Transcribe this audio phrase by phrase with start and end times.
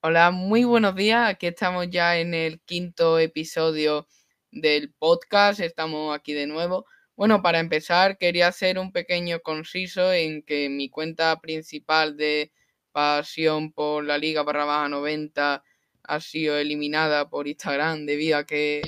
[0.00, 1.28] Hola, muy buenos días.
[1.28, 4.08] Aquí estamos ya en el quinto episodio
[4.50, 5.60] del podcast.
[5.60, 6.86] Estamos aquí de nuevo.
[7.14, 12.52] Bueno, para empezar, quería hacer un pequeño conciso en que mi cuenta principal de
[12.92, 15.62] pasión por la Liga barra baja 90
[16.04, 18.82] ha sido eliminada por Instagram debido a que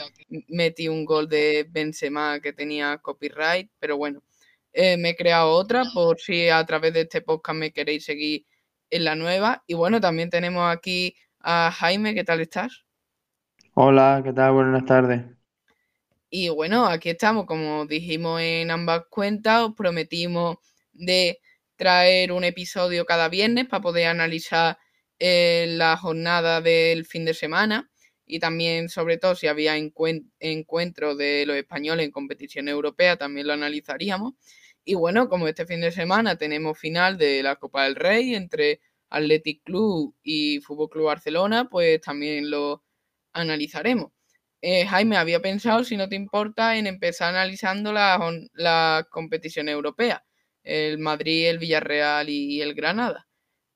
[0.48, 3.70] metí un gol de Benzema que tenía copyright.
[3.78, 4.22] Pero bueno,
[4.72, 8.46] eh, me he creado otra por si a través de este podcast me queréis seguir
[8.90, 9.62] en la nueva.
[9.66, 12.84] Y bueno, también tenemos aquí a Jaime, ¿qué tal estás?
[13.74, 14.52] Hola, ¿qué tal?
[14.52, 15.24] Buenas tardes.
[16.28, 20.58] Y bueno, aquí estamos, como dijimos en ambas cuentas, os prometimos
[20.92, 21.40] de
[21.76, 24.78] traer un episodio cada viernes para poder analizar
[25.18, 27.90] eh, la jornada del fin de semana
[28.30, 33.54] y también, sobre todo, si había encuentro de los españoles en competición europea, también lo
[33.54, 34.34] analizaríamos.
[34.90, 38.80] Y bueno, como este fin de semana tenemos final de la Copa del Rey entre
[39.08, 42.82] Athletic Club y Fútbol Club Barcelona, pues también lo
[43.32, 44.10] analizaremos.
[44.60, 48.18] Eh, Jaime, había pensado, si no te importa, en empezar analizando la,
[48.52, 50.24] la competición europea,
[50.64, 53.28] el Madrid, el Villarreal y el Granada.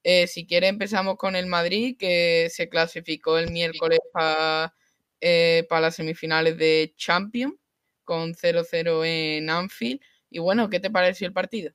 [0.03, 4.75] Eh, si quiere empezamos con el Madrid, que se clasificó el miércoles para
[5.21, 7.55] eh, las semifinales de Champions,
[8.03, 10.01] con 0-0 en Anfield.
[10.35, 11.71] Y bueno, ¿qué te pareció el partido?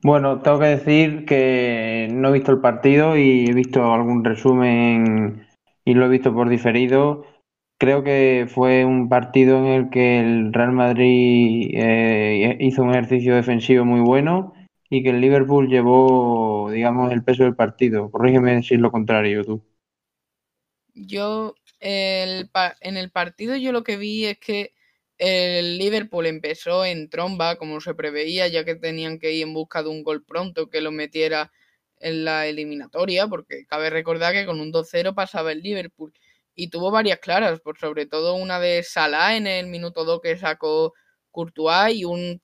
[0.00, 5.48] Bueno, tengo que decir que no he visto el partido y he visto algún resumen
[5.84, 7.26] y lo he visto por diferido.
[7.80, 13.34] Creo que fue un partido en el que el Real Madrid eh, hizo un ejercicio
[13.34, 14.54] defensivo muy bueno
[14.88, 18.08] y que el Liverpool llevó, digamos, el peso del partido.
[18.08, 19.64] Corrígeme si es lo contrario tú.
[20.94, 22.48] Yo, el,
[22.80, 24.77] en el partido yo lo que vi es que
[25.18, 29.82] el Liverpool empezó en tromba, como se preveía, ya que tenían que ir en busca
[29.82, 31.52] de un gol pronto que lo metiera
[32.00, 36.12] en la eliminatoria, porque cabe recordar que con un 2-0 pasaba el Liverpool.
[36.54, 40.36] Y tuvo varias claras, por sobre todo una de Salah en el minuto 2 que
[40.36, 40.94] sacó
[41.30, 42.40] Courtois y un,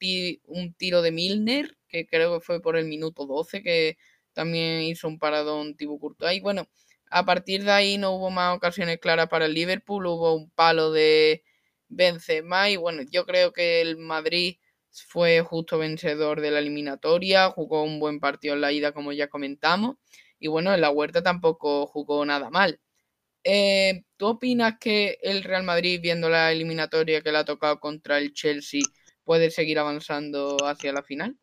[0.47, 3.97] un tiro de Milner, que creo que fue por el minuto 12, que
[4.33, 6.37] también hizo un paradón tipo Courtois.
[6.37, 6.69] Y bueno,
[7.11, 10.93] a partir de ahí no hubo más ocasiones claras para el Liverpool, hubo un palo
[10.93, 11.45] de
[11.89, 14.57] Benzema y bueno, yo creo que el Madrid
[14.91, 19.29] fue justo vencedor de la eliminatoria, jugó un buen partido en la ida como ya
[19.29, 19.97] comentamos
[20.39, 22.81] y bueno, en la huerta tampoco jugó nada mal.
[23.45, 28.19] Eh, ¿Tú opinas que el Real Madrid, viendo la eliminatoria que le ha tocado contra
[28.19, 28.81] el Chelsea,
[29.25, 31.37] puede seguir avanzando hacia la final?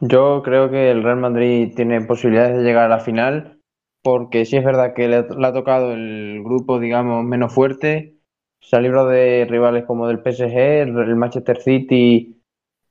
[0.00, 3.60] Yo creo que el Real Madrid tiene posibilidades de llegar a la final,
[4.02, 8.18] porque sí es verdad que le, ha tocado el grupo, digamos, menos fuerte,
[8.64, 12.42] se ha librado de rivales como del PSG, el, Manchester City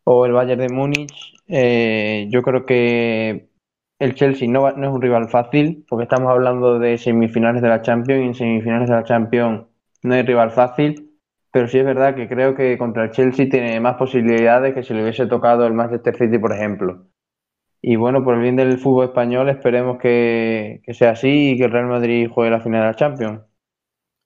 [0.03, 1.33] o el Bayern de Múnich.
[1.47, 3.49] Eh, yo creo que
[3.99, 7.81] el Chelsea no, no, es un rival fácil, porque estamos hablando de semifinales de la
[7.81, 9.65] Champions y en semifinales de la Champions
[10.03, 11.09] no hay rival fácil.
[11.51, 14.93] Pero sí es verdad que creo que contra el Chelsea tiene más posibilidades que si
[14.93, 17.07] le hubiese tocado el Manchester City, por ejemplo.
[17.81, 21.71] Y bueno, por el bien del fútbol español, esperemos que sea así y que el
[21.71, 23.52] Real Madrid juegue la final de la Champions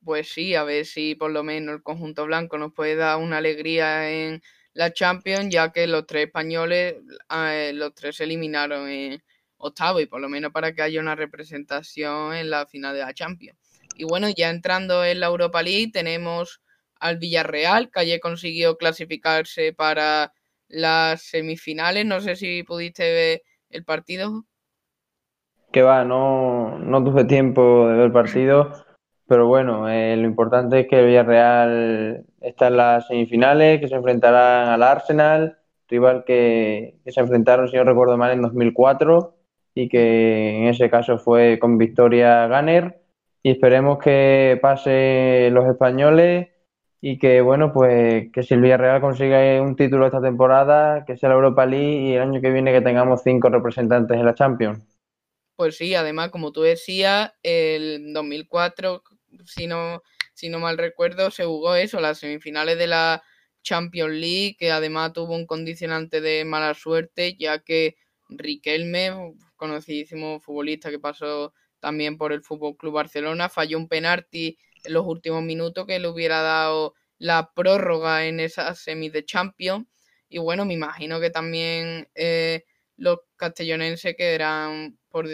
[0.08, 3.40] pues sí, a ver si por lo menos el conjunto blanco nos puede dar una
[3.40, 4.42] alegría en
[4.72, 6.96] la Champions, ya que los tres españoles,
[7.30, 9.22] eh, los tres se eliminaron en
[9.58, 13.14] octavo y por lo menos para que haya una representación en la final de la
[13.14, 13.60] Champions.
[13.98, 16.62] Y bueno, ya entrando en la Europa League tenemos
[17.02, 20.32] al Villarreal, que ayer consiguió clasificarse para
[20.70, 22.06] las semifinales.
[22.06, 23.42] No sé si pudiste ver
[23.72, 24.46] el partido.
[25.74, 28.87] Que va, no, no tuve tiempo de ver el partido.
[29.28, 33.96] Pero bueno, eh, lo importante es que el Villarreal está en las semifinales, que se
[33.96, 35.58] enfrentarán al Arsenal,
[35.90, 39.36] rival que, se enfrentaron, si no recuerdo mal, en 2004
[39.76, 43.02] y que en ese caso fue con victoria Gunner.
[43.44, 46.48] Y esperemos que pase los españoles
[47.02, 51.30] y que, bueno, pues que si el Villarreal consiga un título esta temporada, que sea
[51.30, 54.84] la Europa League y el año que viene que tengamos cinco representantes en la Champions.
[55.58, 59.02] Pues sí, además, como tú decías, el 2004
[59.46, 60.04] si no,
[60.34, 63.24] si no mal recuerdo, se jugó eso, las semifinales de la
[63.64, 67.98] Champions League, que además tuvo un condicionante de mala suerte, ya que
[68.30, 74.94] Riquelme, conocidísimo futbolista que pasó también por el Fútbol Club Barcelona, falló un penalti en
[74.94, 79.88] los últimos minutos que le hubiera dado la prórroga en esa semi de Champions.
[80.30, 82.66] Y bueno, me imagino que también eh,
[82.98, 85.28] los castellonenses quedarán, por,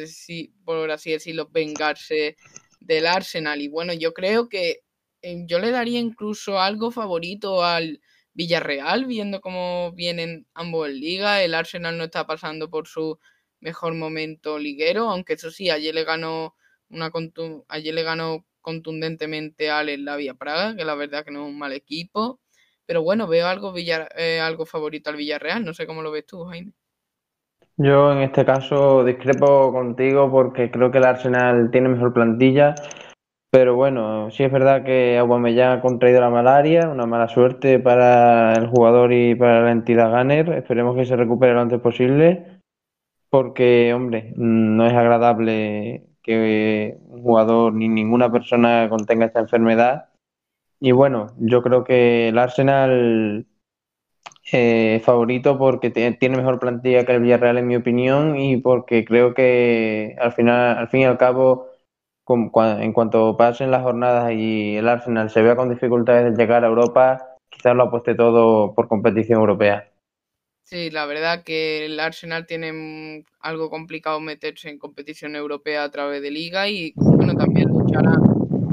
[0.66, 2.38] por así decirlo, vengarse
[2.86, 3.62] del Arsenal.
[3.62, 4.82] Y bueno, yo creo que
[5.22, 8.02] eh, yo le daría incluso algo favorito al
[8.34, 11.44] Villarreal, viendo cómo vienen ambos en liga.
[11.44, 13.20] El Arsenal no está pasando por su
[13.60, 16.56] mejor momento liguero, aunque eso sí, ayer le ganó
[16.90, 17.12] una
[17.70, 21.74] ayer le ganó contundentemente al Slavia Praga, que la verdad que no es un mal
[21.74, 22.40] equipo.
[22.86, 25.64] Pero bueno, veo algo, eh, algo favorito al Villarreal.
[25.66, 26.74] No sé cómo lo ves tú, Jaime.
[27.78, 32.76] Yo en este caso discrepo contigo porque creo que el Arsenal tiene mejor plantilla.
[33.54, 38.54] Pero bueno, sí es verdad que Aubameyang ha contraído la malaria, una mala suerte para
[38.54, 40.50] el jugador y para la entidad Gunner.
[40.54, 42.60] Esperemos que se recupere lo antes posible,
[43.30, 50.10] porque, hombre, no es agradable que un jugador ni ninguna persona contenga esta enfermedad.
[50.80, 53.46] Y bueno, yo creo que el Arsenal
[54.52, 59.34] eh, favorito porque tiene mejor plantilla que el Villarreal en mi opinión y porque creo
[59.34, 61.68] que al final, al fin y al cabo,
[62.28, 66.68] en cuanto pasen las jornadas y el Arsenal se vea con dificultades de llegar a
[66.68, 69.90] Europa, quizás lo apueste todo por competición europea.
[70.64, 76.22] Sí, la verdad que el Arsenal tiene algo complicado meterse en competición europea a través
[76.22, 78.14] de liga y bueno, también luchará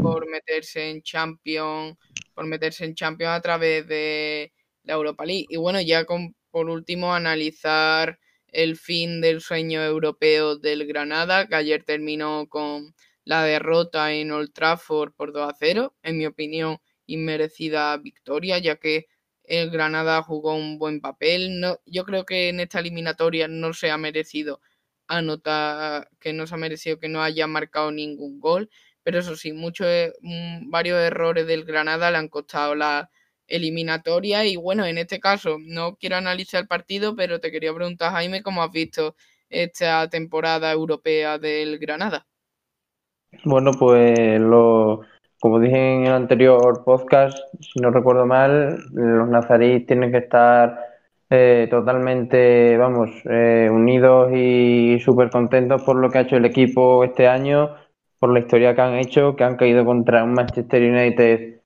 [0.01, 1.99] por meterse en Champions,
[2.33, 4.53] por meterse en Champions a través de
[4.85, 5.47] la Europa League.
[5.49, 8.19] Y bueno, ya con, por último analizar
[8.49, 12.95] el fin del sueño europeo del Granada, que ayer terminó con
[13.25, 18.77] la derrota en Old Trafford por 2 a 0, en mi opinión, inmerecida victoria, ya
[18.77, 19.07] que
[19.45, 21.61] el Granada jugó un buen papel.
[21.61, 24.61] No, yo creo que en esta eliminatoria no se ha merecido
[25.09, 28.71] anotar, que no se ha merecido que no haya marcado ningún gol,
[29.03, 29.87] pero eso sí, muchos,
[30.21, 33.11] mm, varios errores del Granada le han costado la
[33.51, 38.13] eliminatoria y bueno, en este caso no quiero analizar el partido, pero te quería preguntar,
[38.13, 39.15] Jaime, ¿cómo has visto
[39.51, 42.27] esta temporada europea del Granada?
[43.45, 45.03] Bueno, pues lo,
[45.41, 50.79] como dije en el anterior podcast, si no recuerdo mal, los nazaríes tienen que estar
[51.31, 57.05] eh, totalmente, vamos, eh, unidos y súper contentos por lo que ha hecho el equipo
[57.05, 57.71] este año,
[58.19, 61.60] por la historia que han hecho, que han caído contra un Manchester United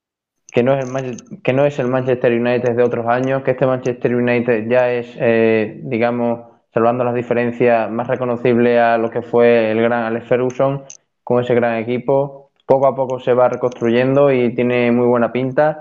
[0.54, 3.66] que no es el, que no es el Manchester United de otros años, que este
[3.66, 9.72] Manchester United ya es, eh, digamos, salvando las diferencias, más reconocible a lo que fue
[9.72, 10.84] el gran Alex Ferguson
[11.24, 12.52] con ese gran equipo.
[12.66, 15.80] Poco a poco se va reconstruyendo y tiene muy buena pinta.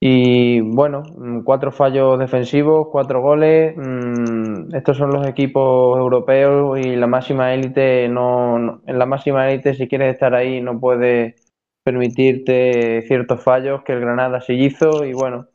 [0.00, 3.76] Y bueno, mm, cuatro fallos defensivos, cuatro goles.
[3.76, 9.74] Mm, estos son los equipos europeos y la máxima élite no, en la máxima élite
[9.74, 11.43] si quieres estar ahí no puedes
[11.84, 15.48] permitirte ciertos fallos que el Granada sí hizo y bueno,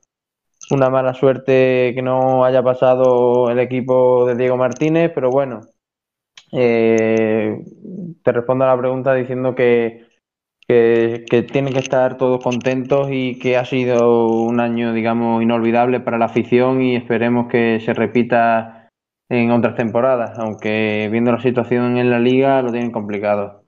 [0.71, 5.61] una mala suerte que no haya pasado el equipo de Diego Martínez, pero bueno,
[6.51, 7.63] eh,
[8.23, 10.07] te respondo a la pregunta diciendo que,
[10.67, 16.19] que, tienen que estar todos contentos y que ha sido un año, digamos, inolvidable para
[16.19, 18.89] la afición y esperemos que se repita
[19.29, 23.58] en otras temporadas, aunque viendo la situación en la liga lo tienen complicado.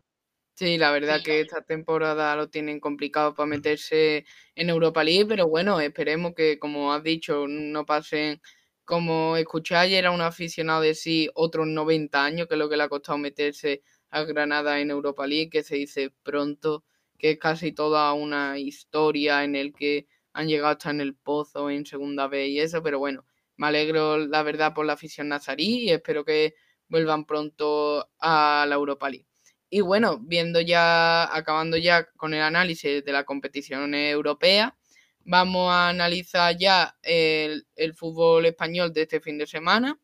[0.61, 5.47] Sí, la verdad que esta temporada lo tienen complicado para meterse en Europa League, pero
[5.47, 8.39] bueno, esperemos que, como has dicho, no pasen
[8.85, 12.77] como escuché ayer a un aficionado de sí otros 90 años, que es lo que
[12.77, 16.83] le ha costado meterse a Granada en Europa League, que se dice pronto,
[17.17, 21.71] que es casi toda una historia en el que han llegado hasta en el pozo
[21.71, 23.25] en segunda vez y eso, pero bueno,
[23.57, 26.53] me alegro la verdad por la afición nazarí y espero que
[26.87, 29.30] vuelvan pronto a la Europa League.
[29.73, 34.75] Y bueno, viendo ya, acabando ya con el análisis de la competición europea,
[35.23, 39.97] vamos a analizar ya el, fútbol español de este fin de semana,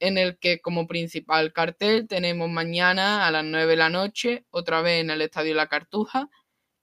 [0.00, 4.80] en el que como principal cartel tenemos mañana a las 9 de la noche, otra
[4.80, 6.30] vez en el Estadio La Cartuja,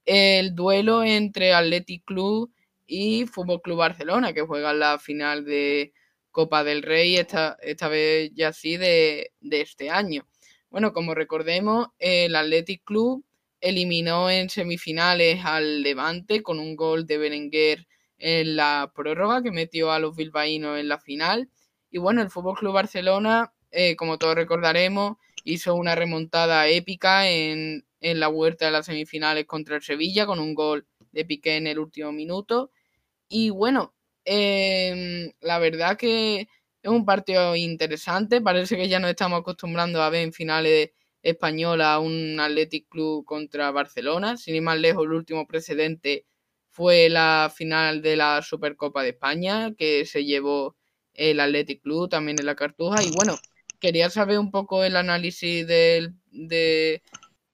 [0.04, 2.52] el duelo entre Athletic Club
[2.86, 5.92] y Fútbol Club Barcelona, que juegan la final de
[6.30, 10.29] Copa del Rey, esta, esta vez ya sí de, de este año.
[10.70, 13.24] Bueno, como recordemos, el Athletic Club
[13.60, 19.90] eliminó en semifinales al Levante con un gol de Berenguer en la prórroga que metió
[19.90, 21.50] a los bilbaínos en la final.
[21.90, 27.84] Y bueno, el Fútbol Club Barcelona, eh, como todos recordaremos, hizo una remontada épica en,
[28.00, 31.78] la vuelta de las semifinales contra el Sevilla con un gol de Piqué en el
[31.80, 32.70] último minuto.
[33.28, 36.48] Y bueno, em, la verdad que
[36.82, 38.40] es un partido interesante.
[38.40, 40.90] Parece que ya nos estamos acostumbrando a ver en finales
[41.22, 44.36] española un Athletic Club contra Barcelona.
[44.36, 46.26] Sin ir más lejos, el último precedente
[46.70, 50.76] fue la final de la Supercopa de España, que se llevó
[51.14, 53.02] el Athletic Club también en la Cartuja.
[53.02, 53.36] Y bueno,
[53.80, 56.14] quería saber un poco el análisis del,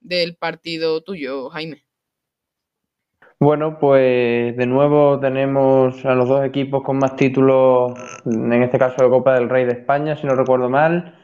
[0.00, 1.85] del partido tuyo, Jaime.
[3.38, 7.92] Bueno, pues de nuevo tenemos a los dos equipos con más títulos,
[8.24, 11.22] en este caso de Copa del Rey de España, si no recuerdo mal.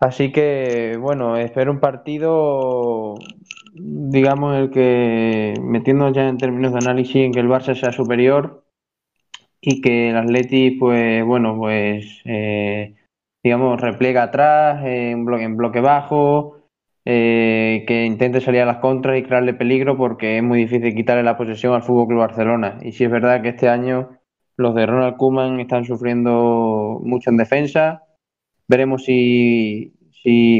[0.00, 3.16] Así que, bueno, espero un partido,
[3.74, 8.64] digamos, el que, metiendo ya en términos de análisis, en que el Barça sea superior
[9.60, 12.96] y que el Atleti, pues, bueno, pues, eh,
[13.44, 16.59] digamos, replega atrás, en bloque, en bloque bajo,
[17.12, 21.24] eh, que intente salir a las contras y crearle peligro porque es muy difícil quitarle
[21.24, 22.78] la posesión al Fútbol Club Barcelona.
[22.82, 24.10] Y sí es verdad que este año
[24.56, 28.04] los de Ronald Koeman están sufriendo mucho en defensa.
[28.68, 29.92] Veremos si,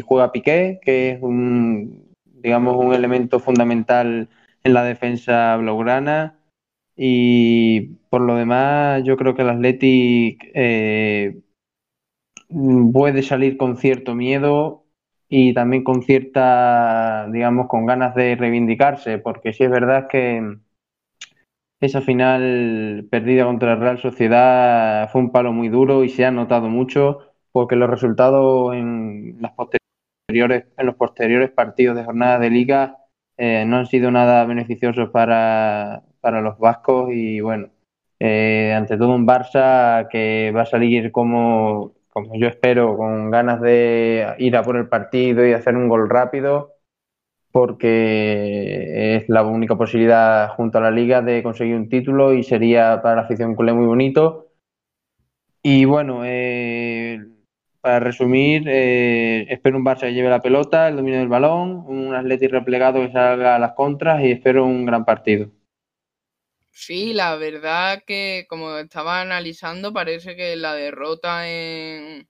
[0.04, 4.28] juega Piqué, que es un, digamos, un elemento fundamental
[4.64, 6.40] en la defensa blaugrana.
[6.96, 11.42] Y por lo demás, yo creo que el Athletic eh,
[12.92, 14.79] puede salir con cierto miedo
[15.30, 20.58] y también con cierta, digamos, con ganas de reivindicarse, porque sí es verdad que
[21.80, 26.30] esa final perdida contra la Real Sociedad fue un palo muy duro y se ha
[26.32, 27.20] notado mucho
[27.52, 32.98] porque los resultados en, las posteriores, en los posteriores partidos de jornada de liga
[33.36, 37.70] eh, no han sido nada beneficiosos para, para los vascos y bueno,
[38.18, 43.60] eh, ante todo un Barça que va a salir como, como yo espero, con ganas
[43.60, 46.74] de ir a por el partido y hacer un gol rápido
[47.52, 53.00] porque es la única posibilidad junto a la liga de conseguir un título y sería
[53.02, 54.52] para la afición culé muy bonito.
[55.62, 57.20] Y bueno, eh,
[57.80, 62.14] para resumir, eh, espero un Barça que lleve la pelota, el dominio del balón, un
[62.14, 65.50] Atleti replegado que salga a las contras y espero un gran partido.
[66.72, 72.28] Sí, la verdad que como estaba analizando, parece que la derrota en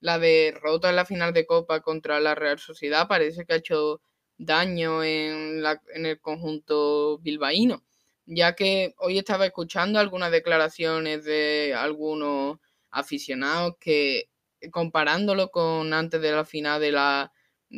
[0.00, 4.00] la derrota en la final de Copa contra la Real Sociedad parece que ha hecho
[4.38, 7.84] daño en, la, en el conjunto bilbaíno,
[8.26, 12.58] ya que hoy estaba escuchando algunas declaraciones de algunos
[12.90, 14.30] aficionados que
[14.72, 17.32] comparándolo con antes de la final de la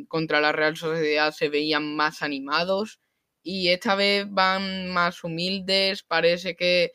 [0.09, 3.01] contra la Real Sociedad se veían más animados
[3.47, 6.91] y esta vez van más humildes, parece que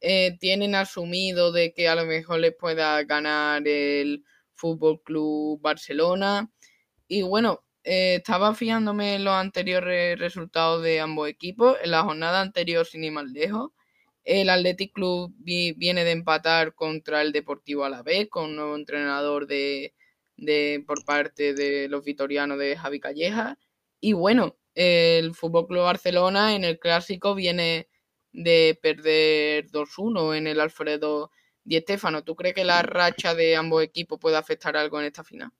[0.00, 4.24] eh, tienen asumido de que a lo mejor les pueda ganar el
[4.56, 6.50] Fútbol Club Barcelona
[7.06, 11.76] y bueno, eh, estaba fijándome en los anteriores resultados de ambos equipos.
[11.84, 13.70] En la jornada anterior, sin ir más lejos,
[14.24, 19.94] el Athletic Club viene de empatar contra el Deportivo Alavés con un nuevo entrenador de,
[20.36, 23.56] de, por parte de los vitorianos de Javi Calleja.
[24.00, 27.88] Y bueno, el Fútbol Club Barcelona en el clásico viene
[28.32, 31.30] de perder 2-1 en el Alfredo
[31.64, 32.24] Di Stéfano.
[32.24, 35.50] ¿Tú crees que la racha de ambos equipos puede afectar algo en esta final?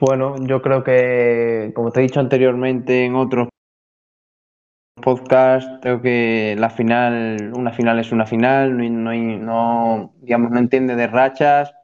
[0.00, 3.48] Bueno, yo creo que, como te he dicho anteriormente en otros
[5.02, 10.96] podcasts, creo que la final, una final es una final, no, no, digamos, no entiende
[10.96, 11.74] de rachas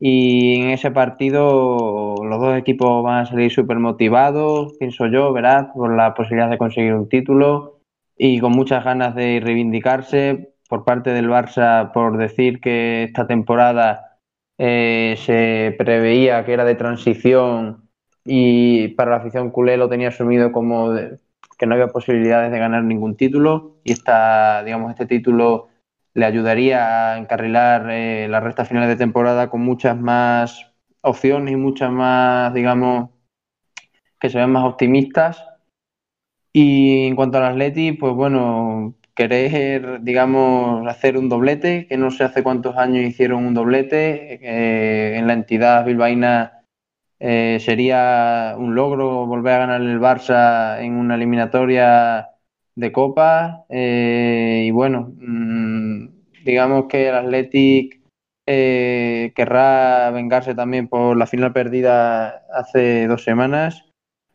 [0.00, 5.72] y en ese partido los dos equipos van a salir súper motivados, pienso yo, ¿verdad?
[5.74, 7.80] Por la posibilidad de conseguir un título
[8.16, 14.18] y con muchas ganas de reivindicarse por parte del Barça por decir que esta temporada
[14.58, 17.88] eh, se preveía que era de transición
[18.24, 20.94] y para la afición culé lo tenía asumido como
[21.58, 25.68] que no había posibilidades de ganar ningún título y esta, digamos, este título
[26.18, 31.56] le ayudaría a encarrilar eh, la recta final de temporada con muchas más opciones y
[31.56, 33.10] muchas más, digamos,
[34.18, 35.44] que se ven más optimistas.
[36.52, 42.24] Y en cuanto al Atleti, pues bueno, querer, digamos, hacer un doblete, que no sé
[42.24, 46.64] hace cuántos años hicieron un doblete, eh, en la entidad bilbaína
[47.20, 52.28] eh, sería un logro volver a ganar el Barça en una eliminatoria
[52.78, 53.64] de Copa.
[53.68, 55.67] Eh, y bueno, mm,
[56.48, 58.00] digamos que el Athletic
[58.46, 63.84] querrá vengarse también por la final perdida hace dos semanas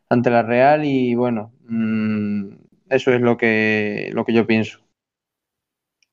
[0.09, 2.49] ante la Real y bueno, mm,
[2.89, 4.79] eso es lo que, lo que yo pienso.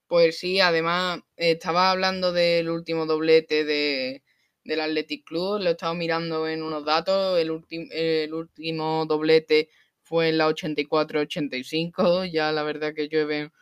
[0.07, 4.23] Pues sí, además estaba hablando del último doblete de,
[4.64, 9.69] del Athletic Club, lo he estado mirando en unos datos, el, el último doblete
[10.02, 13.52] fue en la 84-85, ya la verdad que llueven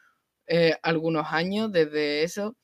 [0.49, 2.57] eh, algunos años desde eso.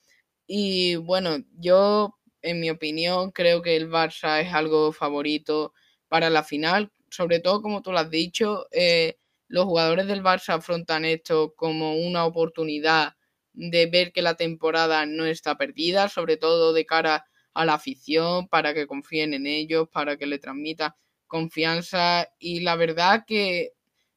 [0.47, 5.73] Y bueno, yo en mi opinión creo que el Barça es algo favorito
[6.07, 10.55] para la final, sobre todo como tú lo has dicho, eh, los jugadores del Barça
[10.55, 13.13] afrontan esto como una oportunidad
[13.53, 18.47] de ver que la temporada no está perdida, sobre todo de cara a la afición,
[18.49, 22.27] para que confíen en ellos, para que le transmita confianza.
[22.39, 23.71] Y la verdad que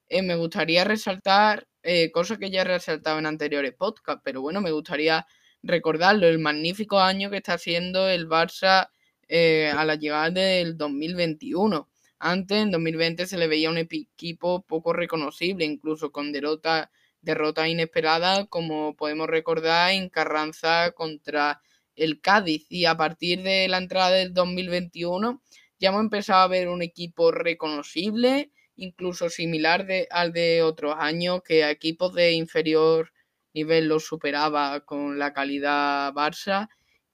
[0.09, 4.61] eh, me gustaría resaltar, eh, cosa que ya he resaltado en anteriores podcasts, pero bueno,
[4.61, 5.27] me gustaría
[5.63, 8.91] recordarlo, el magnífico año que está haciendo el Barça
[9.29, 11.89] eh, a la llegada del 2021.
[12.19, 18.47] Antes, en 2020, se le veía un equipo poco reconocible, incluso con derrota, derrota inesperada,
[18.47, 21.61] como podemos recordar en Carranza contra
[21.95, 22.67] el Cádiz.
[22.71, 25.43] Y a partir de la entrada del 2021,
[25.79, 31.65] ya hemos empezado a ver un equipo reconocible, incluso similar al de otros años, que
[31.65, 33.13] a equipos de inferior
[33.53, 36.69] nivel lo superaba con la calidad Barça.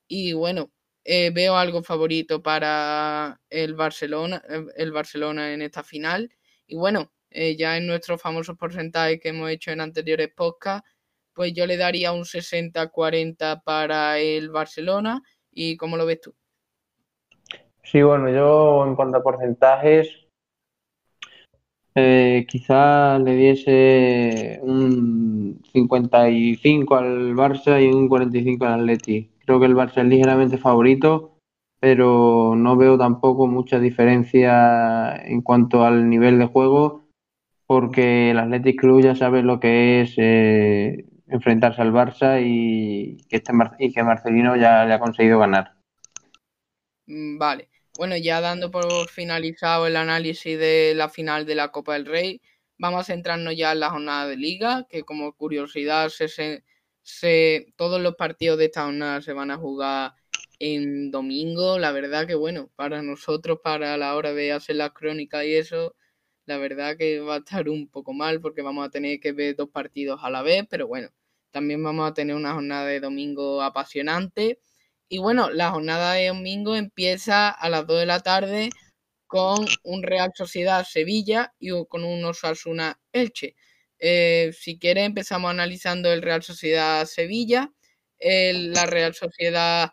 [0.06, 0.70] Y bueno,
[1.04, 6.30] eh, veo algo favorito para el Barcelona, eh, el Barcelona en esta final.
[6.66, 10.88] Y bueno, eh, ya en nuestros famosos porcentajes que hemos hecho en anteriores podcasts,
[11.34, 15.22] pues yo le daría un 60-40 para el Barcelona.
[15.50, 16.34] ¿Y cómo lo ves tú?
[17.82, 20.08] Sí, bueno, yo en cuanto a porcentajes,
[21.94, 29.30] eh, quizás le diese un 55 al Barça y un 45 al Atleti.
[29.44, 31.38] Creo que el Barça es ligeramente favorito,
[31.78, 37.04] pero no veo tampoco mucha diferencia en cuanto al nivel de juego,
[37.66, 43.36] porque el Athletic Club ya sabe lo que es eh, enfrentarse al Barça y que,
[43.36, 45.74] este y que Marcelino ya le ha conseguido ganar.
[47.06, 47.68] Mm, vale.
[47.96, 52.40] Bueno, ya dando por finalizado el análisis de la final de la Copa del Rey,
[52.76, 56.64] vamos a centrarnos ya en la jornada de liga, que como curiosidad se,
[57.76, 60.12] todos los partidos de esta jornada se van a jugar
[60.58, 61.78] en domingo.
[61.78, 65.94] La verdad que bueno, para nosotros, para la hora de hacer las crónicas y eso,
[66.46, 69.54] la verdad que va a estar un poco mal porque vamos a tener que ver
[69.54, 71.10] dos partidos a la vez, pero bueno,
[71.52, 74.58] también vamos a tener una jornada de domingo apasionante.
[75.08, 78.70] Y bueno, la jornada de domingo empieza a las 2 de la tarde
[79.26, 83.56] con un Real Sociedad Sevilla y con un Osasuna Elche.
[83.98, 87.72] Eh, si quiere empezamos analizando el Real Sociedad Sevilla.
[88.20, 89.92] la Real Sociedad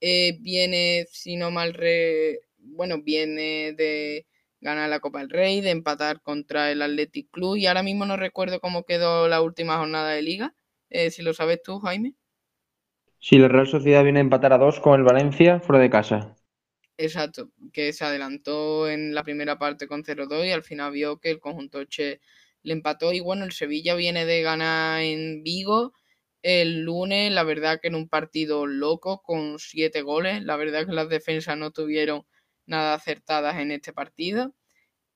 [0.00, 4.26] eh, viene, si no mal, re, bueno, viene de
[4.60, 8.16] ganar la Copa del Rey, de empatar contra el Athletic Club y ahora mismo no
[8.16, 10.54] recuerdo cómo quedó la última jornada de liga.
[10.90, 12.14] Eh, si lo sabes tú, Jaime.
[13.24, 16.34] Si la Real Sociedad viene a empatar a dos con el Valencia fuera de casa.
[16.96, 21.30] Exacto, que se adelantó en la primera parte con 0-2 y al final vio que
[21.30, 22.20] el conjunto Che
[22.64, 23.12] le empató.
[23.12, 25.92] Y bueno, el Sevilla viene de ganar en Vigo
[26.42, 30.42] el lunes, la verdad que en un partido loco con siete goles.
[30.42, 32.26] La verdad que las defensas no tuvieron
[32.66, 34.52] nada acertadas en este partido.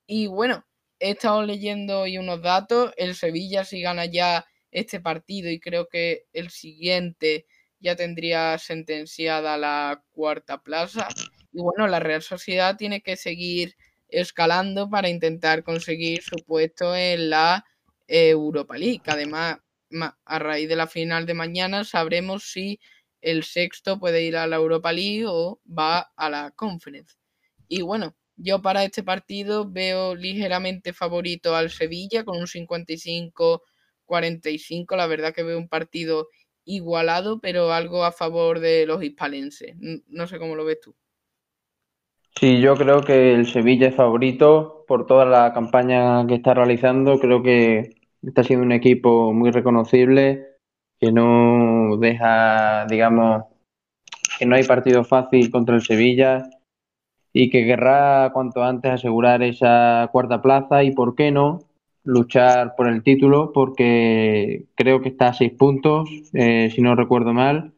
[0.07, 0.65] Y bueno,
[1.01, 2.93] he estado leyendo hoy unos datos.
[2.97, 7.47] El Sevilla si gana ya este partido y creo que el siguiente
[7.81, 11.09] ya tendría sentenciada la cuarta plaza.
[11.53, 13.77] Y bueno, la Real Sociedad tiene que seguir
[14.09, 17.65] escalando para intentar conseguir su puesto en la
[18.07, 19.03] Europa League.
[19.07, 19.59] Además,
[20.25, 22.81] a raíz de la final de mañana sabremos si
[23.21, 27.17] el sexto puede ir a la Europa League o va a la Conference.
[27.69, 34.97] Y bueno, yo para este partido veo ligeramente favorito al Sevilla con un 55-45.
[34.97, 36.29] La verdad que veo un partido
[36.67, 39.77] igualado, pero algo a favor de los hispalenses.
[40.09, 40.95] No sé cómo lo ves tú.
[42.39, 47.19] Sí, yo creo que el Sevilla es favorito por toda la campaña que está realizando.
[47.19, 50.59] Creo que está siendo un equipo muy reconocible,
[51.01, 53.45] que no deja, digamos,
[54.39, 56.51] que no hay partido fácil contra el Sevilla
[57.33, 61.61] y que querrá cuanto antes asegurar esa cuarta plaza y, ¿por qué no?,
[62.07, 67.35] luchar por el título porque creo que está a seis puntos, eh, si no recuerdo
[67.35, 67.75] mal.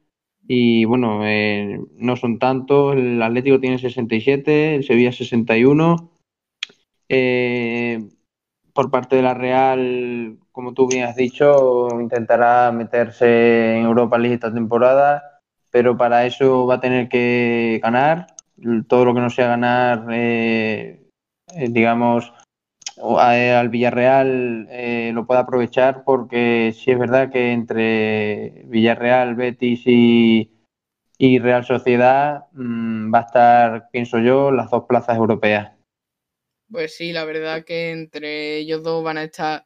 [0.47, 2.95] Y bueno, eh, no son tantos.
[2.95, 6.11] El Atlético tiene 67, el Sevilla 61.
[7.09, 8.09] Eh,
[8.75, 14.35] por parte de la Real, como tú bien has dicho, intentará meterse en Europa League
[14.35, 18.27] esta temporada, pero para eso va a tener que ganar.
[18.89, 20.07] Todo lo que no sea ganar,
[21.71, 22.33] digamos,
[23.01, 30.51] al Villarreal eh, lo puede aprovechar porque sí es verdad que entre Villarreal, Betis y,
[31.19, 35.73] Real Sociedad mm, va a estar, pienso yo, las dos plazas europeas.
[36.71, 39.65] Pues sí, la verdad que entre ellos dos van a estar,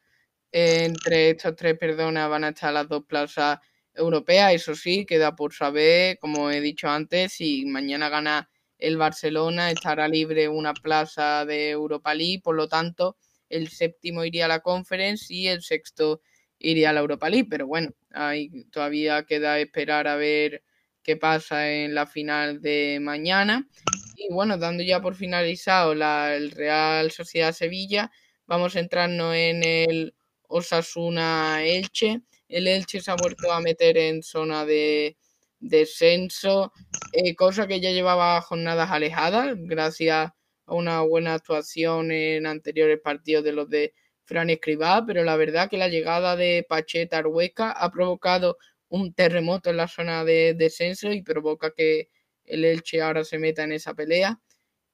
[0.53, 3.59] entre estos tres, perdona, van a estar las dos plazas
[3.95, 4.55] europeas.
[4.55, 8.49] Eso sí, queda por saber, como he dicho antes, si mañana gana
[8.83, 13.17] el Barcelona estará libre una plaza de Europa League, por lo tanto,
[13.49, 16.21] el séptimo iría a la Conference y el sexto
[16.59, 20.65] iría a la Europa League, pero bueno, ahí todavía queda esperar a ver
[21.05, 23.69] qué pasa en la final de mañana.
[24.17, 28.11] Y bueno, dando ya por finalizado la, el Real Sociedad Sevilla,
[28.47, 30.15] vamos a entrarnos en el
[30.49, 32.23] Osasuna Elche.
[32.49, 35.17] El Elche se ha vuelto a meter en zona de
[35.63, 36.73] descenso,
[37.13, 40.33] eh, cosa que ya llevaba jornadas alejadas gracias
[40.67, 43.95] a una buena actuación en anteriores partidos de los de
[44.25, 49.71] Fran Escribá, pero la verdad que la llegada de Pacheta Arhueca ha provocado un terremoto
[49.71, 52.11] en la zona de descenso y provoca que
[52.45, 54.41] el Elche ahora se meta en esa pelea.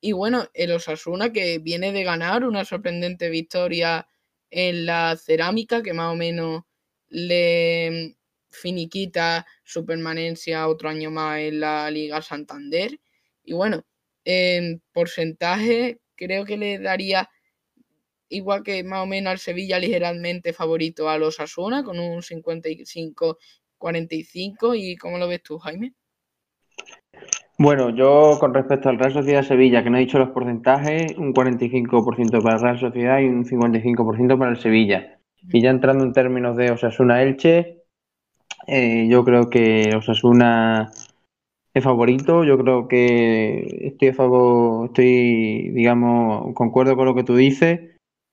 [0.00, 4.07] Y bueno, el Osasuna que viene de ganar una sorprendente victoria
[4.50, 6.62] en la cerámica que más o menos
[7.09, 8.17] le
[8.59, 12.99] finiquita su permanencia otro año más en la Liga Santander.
[13.44, 13.85] Y bueno,
[14.25, 17.29] en porcentaje creo que le daría
[18.29, 24.77] igual que más o menos al Sevilla ligeramente favorito a los Asuna con un 55-45.
[24.77, 25.94] ¿Y cómo lo ves tú, Jaime?
[27.59, 31.35] Bueno, yo con respecto al Real Sociedad Sevilla, que no he dicho los porcentajes, un
[31.35, 35.18] 45% para el Real Sociedad y un 55% para el Sevilla.
[35.51, 37.78] Y ya entrando en términos de Osasuna Elche,
[38.68, 40.90] eh, yo creo que Osasuna
[41.74, 42.44] es favorito.
[42.44, 47.81] Yo creo que estoy a favor, estoy, digamos, concuerdo con lo que tú dices.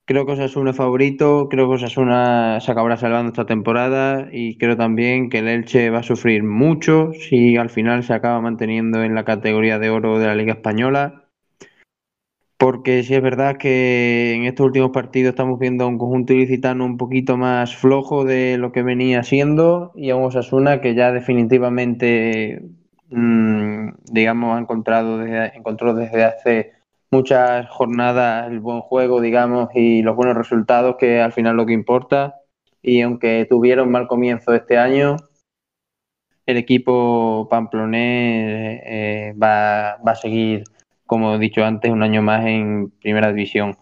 [0.07, 4.77] Creo que Osasuna es favorito, creo que Osasuna se acabará salvando esta temporada y creo
[4.77, 9.15] también que el Elche va a sufrir mucho si al final se acaba manteniendo en
[9.15, 11.24] la categoría de oro de la Liga Española.
[12.57, 16.85] Porque sí es verdad que en estos últimos partidos estamos viendo a un conjunto ilicitano
[16.85, 21.11] un poquito más flojo de lo que venía siendo y a un Osasuna que ya
[21.11, 22.63] definitivamente,
[23.09, 26.71] mmm, digamos, ha encontrado desde, encontró desde hace
[27.11, 31.73] muchas jornadas el buen juego, digamos, y los buenos resultados, que al final lo que
[31.73, 32.35] importa.
[32.81, 35.17] Y aunque tuvieron mal comienzo este año,
[36.45, 40.63] el equipo pamplonés eh, va, va, a seguir,
[41.05, 43.77] como he dicho antes, un año más en primera división.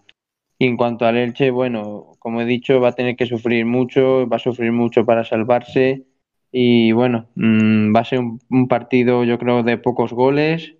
[0.58, 4.28] Y en cuanto al Elche, bueno, como he dicho, va a tener que sufrir mucho,
[4.28, 6.04] va a sufrir mucho para salvarse.
[6.52, 10.76] Y bueno, mmm, va a ser un, un partido, yo creo, de pocos goles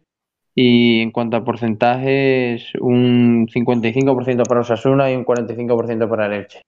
[0.55, 6.63] y en cuanto a porcentajes, un 55% para Osasuna y un 45% para el Elche.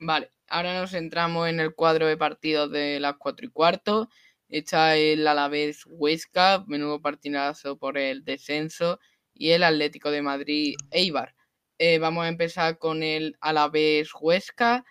[0.00, 4.08] Vale, ahora nos centramos en el cuadro de partidos de las 4 y cuarto.
[4.52, 9.00] Está el Alavés Huesca, menudo partidazo por el descenso,
[9.32, 11.34] y el Atlético de Madrid Eibar.
[11.78, 14.84] Eh, vamos a empezar con el Alavés Huesca.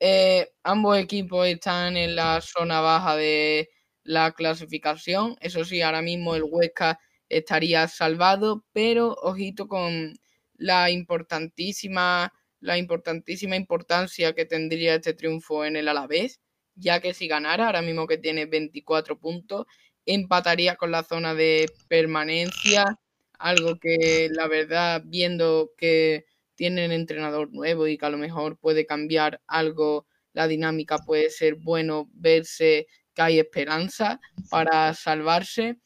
[0.00, 3.70] Eh, ambos equipos están en la zona baja de
[4.02, 5.36] la clasificación.
[5.40, 6.98] Eso sí, ahora mismo el Huesca
[7.28, 10.14] estaría salvado, pero ojito con
[10.54, 16.40] la importantísima, la importantísima importancia que tendría este triunfo en el Alavés,
[16.74, 19.66] ya que si ganara, ahora mismo que tiene 24 puntos,
[20.06, 22.98] empataría con la zona de permanencia,
[23.38, 28.86] algo que la verdad, viendo que tienen entrenador nuevo y que a lo mejor puede
[28.86, 35.78] cambiar algo la dinámica, puede ser bueno verse que hay esperanza para salvarse.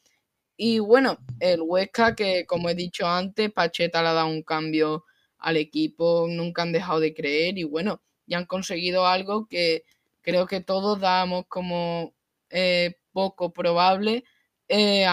[0.57, 5.05] Y bueno, el Huesca, que como he dicho antes, Pacheta le ha dado un cambio
[5.37, 9.83] al equipo, nunca han dejado de creer y bueno, ya han conseguido algo que
[10.29, 12.13] creo que todos damos como
[12.49, 14.23] eh, poco probable
[14.67, 15.05] eh,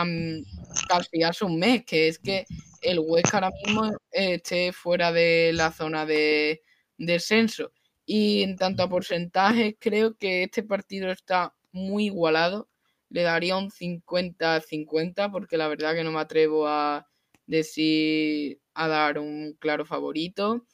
[0.89, 2.45] casi un mes, que es que
[2.83, 6.63] el Huesca ahora mismo esté fuera de la zona de
[6.99, 7.73] descenso.
[8.05, 12.69] Y en tanto a porcentajes, creo que este partido está muy igualado
[13.11, 17.09] le daría un 50-50 porque la verdad que no me atrevo a
[17.47, 20.67] decir, a dar un claro favorito.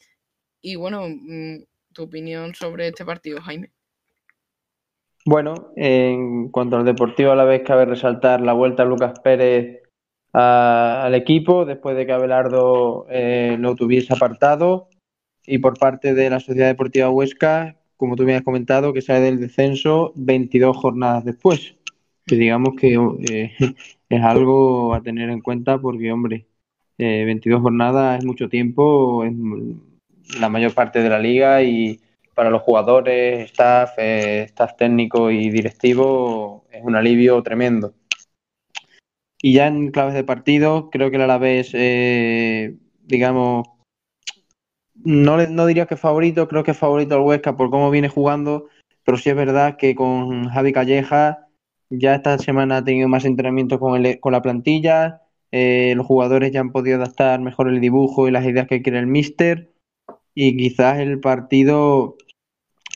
[0.61, 3.73] Y bueno, mm, tu opinión sobre este partido, Jaime.
[5.25, 9.83] Bueno, en cuanto al Deportivo, a la vez cabe resaltar la vuelta a Lucas Pérez
[10.33, 14.89] a, al equipo después de que Abelardo eh, lo tuviese apartado.
[15.45, 19.21] Y por parte de la Sociedad Deportiva Huesca, como tú me has comentado, que sale
[19.21, 21.77] del descenso 22 jornadas después
[22.27, 22.95] que digamos que
[23.31, 23.53] eh,
[24.09, 26.47] es algo a tener en cuenta porque, hombre,
[26.99, 29.33] eh, 22 jornadas es mucho tiempo, es
[30.39, 32.01] la mayor parte de la liga y
[32.35, 37.95] para los jugadores, staff, eh, staff técnico y directivo es un alivio tremendo.
[39.43, 43.69] Y ya en claves de partido, creo que el Alavés, eh, digamos,
[44.95, 48.69] no, no diría que favorito, creo que es favorito al Huesca por cómo viene jugando,
[49.05, 51.49] pero sí es verdad que con Javi Calleja
[51.91, 56.53] ya esta semana ha tenido más entrenamiento con, el, con la plantilla, eh, los jugadores
[56.53, 59.72] ya han podido adaptar mejor el dibujo y las ideas que quiere el míster
[60.35, 62.17] y quizás el partido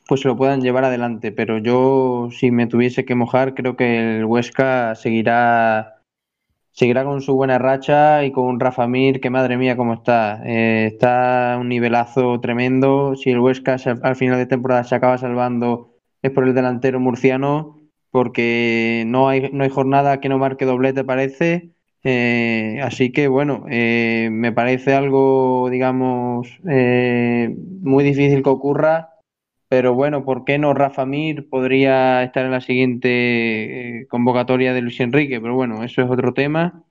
[0.09, 4.19] pues se lo puedan llevar adelante, pero yo si me tuviese que mojar creo que
[4.19, 5.97] el Huesca seguirá
[6.77, 10.43] seguirá con su buena racha y con Rafa Mir, que madre mía cómo está.
[10.45, 13.17] Eh, está un nivelazo tremendo.
[13.17, 17.81] Si el Huesca al final de temporada se acaba salvando es por el delantero murciano
[18.11, 21.76] porque no hay, no hay jornada que no marque doblete, parece.
[22.09, 29.15] Eh, así que bueno, eh, me parece algo, digamos, eh, muy difícil que ocurra,
[29.69, 35.01] pero bueno, ¿por qué no Rafa Mir podría estar en la siguiente convocatoria de Luis
[35.01, 35.41] Enrique?
[35.41, 36.85] Pero bueno, eso es otro tema.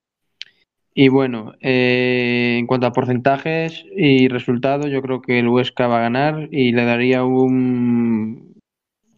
[0.93, 6.01] Y bueno, en cuanto a porcentajes y resultados, yo creo que el Huesca va a
[6.01, 8.55] ganar y le daría un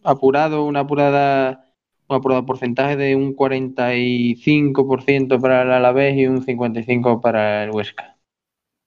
[0.04, 1.67] apurado, una apurada
[2.08, 8.16] un porcentaje de un 45% para el Alavés y un 55% para el Huesca.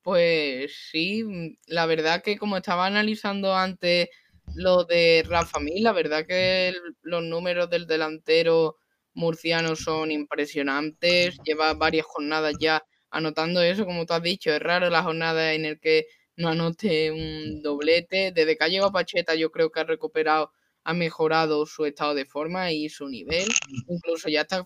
[0.02, 4.10] Pues sí, la verdad que como estaba analizando antes
[4.56, 8.78] lo de Rafa Mil, la verdad que los números del delantero
[9.14, 14.90] murciano son impresionantes, lleva varias jornadas ya anotando eso, como tú has dicho, es raro
[14.90, 16.08] la jornada en el que
[16.38, 20.52] no anote un doblete, desde que ha llegado Pacheta yo creo que ha recuperado
[20.84, 23.48] ha mejorado su estado de forma y su nivel.
[23.88, 24.66] Incluso ya está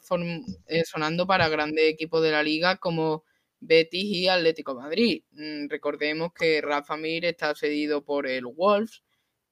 [0.67, 3.23] eh, sonando para grandes equipos de la liga como
[3.59, 5.23] Betis y Atlético Madrid.
[5.31, 9.03] Mm, recordemos que Rafa Mir está cedido por el Wolves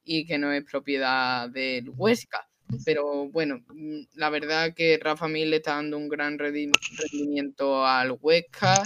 [0.04, 2.48] y que no es propiedad del Huesca.
[2.86, 8.18] Pero bueno, mm, la verdad que Rafa Mir le está dando un gran rendimiento al
[8.20, 8.84] Huesca.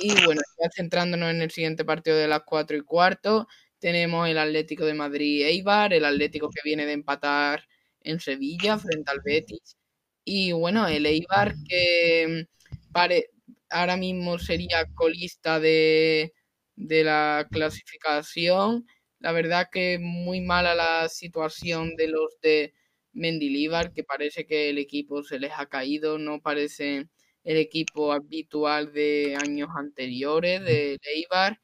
[0.00, 3.48] Y bueno, ya centrándonos en el siguiente partido de las 4 y cuarto,
[3.80, 7.64] tenemos el Atlético de Madrid Eibar, el Atlético que viene de empatar
[8.02, 9.76] en Sevilla frente al Betis.
[10.24, 13.30] Y bueno, el Eibar que mm, pare,
[13.70, 16.34] ahora mismo sería colista de,
[16.76, 18.86] de la clasificación.
[19.20, 22.74] La verdad que muy mala la situación de los de
[23.12, 27.08] Mendilibar, que parece que el equipo se les ha caído, no parece
[27.44, 31.58] el equipo habitual de años anteriores de Eibar.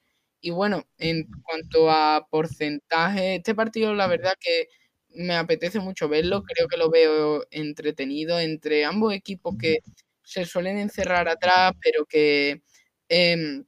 [0.44, 4.68] Y bueno, en cuanto a porcentaje, este partido la verdad que
[5.08, 9.78] me apetece mucho verlo, creo que lo veo entretenido entre ambos equipos que
[10.22, 12.62] se suelen encerrar atrás, pero que
[13.08, 13.64] em,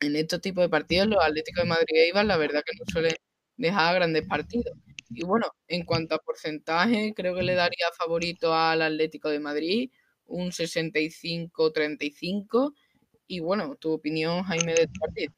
[0.00, 3.16] en estos tipos de partidos los Atléticos de Madrid e la verdad que no suelen
[3.58, 4.74] dejar grandes partidos.
[5.10, 9.90] Y bueno, en cuanto a porcentaje, creo que le daría favorito al Atlético de Madrid,
[10.26, 12.74] un 65-35.
[13.26, 15.34] Y bueno, tu opinión, Jaime, de este partido.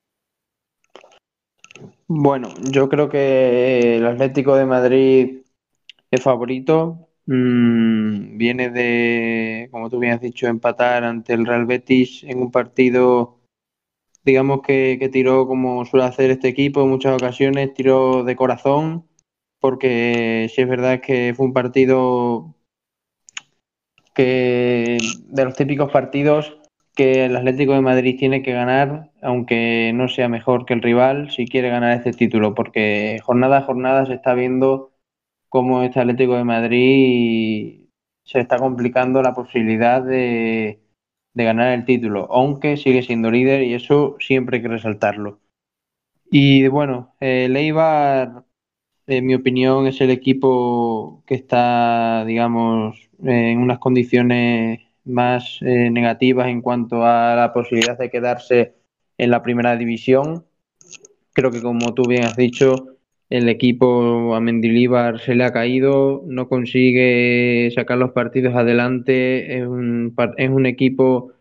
[2.09, 5.39] Bueno, yo creo que el Atlético de Madrid
[6.11, 7.09] es favorito.
[7.27, 12.53] Mm, viene de, como tú bien has dicho, empatar ante el Real Betis en un
[12.53, 13.41] partido,
[14.25, 19.09] digamos que, que tiró como suele hacer este equipo en muchas ocasiones, tiró de corazón,
[19.61, 22.55] porque si es verdad que fue un partido
[24.15, 26.56] que de los típicos partidos
[26.97, 31.31] que el Atlético de Madrid tiene que ganar, aunque no sea mejor que el rival,
[31.31, 34.93] si quiere ganar este título, porque jornada a jornada se está viendo
[35.49, 37.89] cómo este Atlético de Madrid
[38.25, 40.83] se está complicando la posibilidad de,
[41.35, 45.41] ganar el título, aunque sigue siendo líder y eso siempre hay que resaltarlo.
[46.31, 48.45] Y bueno, el Eibar,
[49.07, 56.49] en mi opinión, es el equipo que está, digamos, en unas condiciones más eh, negativas
[56.49, 58.75] en cuanto a la posibilidad de quedarse
[59.19, 60.45] en la primera división.
[61.33, 62.97] Creo que como tú bien has dicho,
[63.31, 69.67] el equipo a Mendilibar se le ha caído, no consigue sacar los partidos adelante, es
[69.67, 71.33] un, es un equipo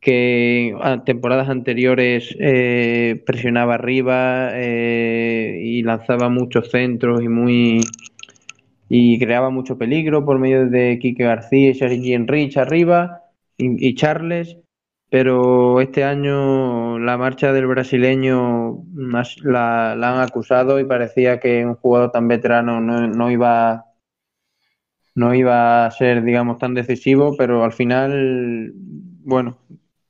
[0.00, 7.80] que a temporadas anteriores eh, presionaba arriba eh, y lanzaba muchos centros y muy
[8.94, 13.22] y creaba mucho peligro por medio de Quique García y Sergi Enrich arriba
[13.56, 14.58] y, Charles,
[15.08, 22.12] pero este año la marcha del brasileño la, han acusado y parecía que un jugador
[22.12, 23.86] tan veterano no, iba
[25.14, 29.56] no iba a ser, digamos, tan decisivo, pero al final, bueno,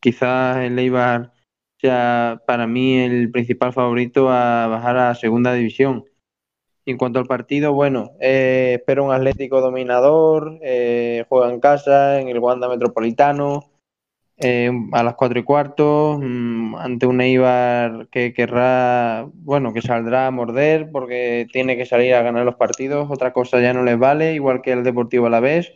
[0.01, 1.33] quizás el Eibar
[1.79, 6.05] sea para mí el principal favorito a bajar a segunda división.
[6.85, 12.29] En cuanto al partido, bueno, eh, espero un Atlético dominador, eh, juega en casa, en
[12.29, 13.71] el Wanda Metropolitano,
[14.37, 20.27] eh, a las cuatro y cuarto, mm, ante un Eibar que querrá, bueno, que saldrá
[20.27, 23.99] a morder porque tiene que salir a ganar los partidos, otra cosa ya no les
[23.99, 25.73] vale, igual que el Deportivo a la vez.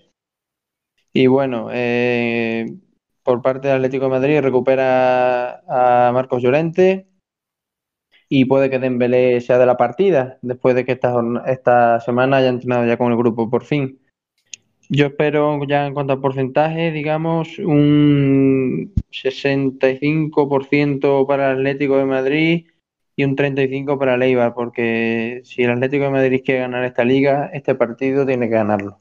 [1.13, 1.69] Y bueno,
[3.23, 7.07] por parte del Atlético de Madrid recupera a Marcos Llorente,
[8.29, 11.15] y puede que Dembélé sea de la partida después de que esta,
[11.47, 14.01] esta semana haya entrenado ya con el grupo por fin.
[14.89, 22.67] Yo espero ya en cuanto a porcentaje, digamos, un 65% para el Atlético de Madrid
[23.17, 27.51] y un 35% para el porque si el Atlético de Madrid quiere ganar esta liga,
[27.53, 29.01] este partido tiene que ganarlo.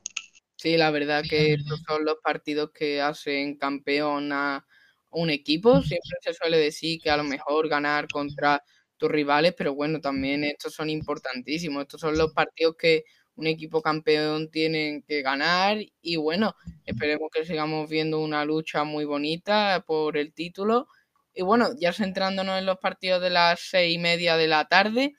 [0.56, 4.66] Sí, la verdad que estos son los partidos que hacen campeón a
[5.12, 5.84] un equipo.
[5.84, 8.64] Siempre se suele decir que a lo mejor ganar contra
[8.98, 11.84] tus rivales, pero bueno, también estos son importantísimos.
[11.84, 13.04] Estos son los partidos que
[13.36, 16.56] un equipo campeón tiene que ganar y bueno,
[16.86, 20.88] esperemos que sigamos viendo una lucha muy bonita por el título.
[21.34, 25.14] Y bueno, ya centrándonos en los partidos de las seis y media de la tarde,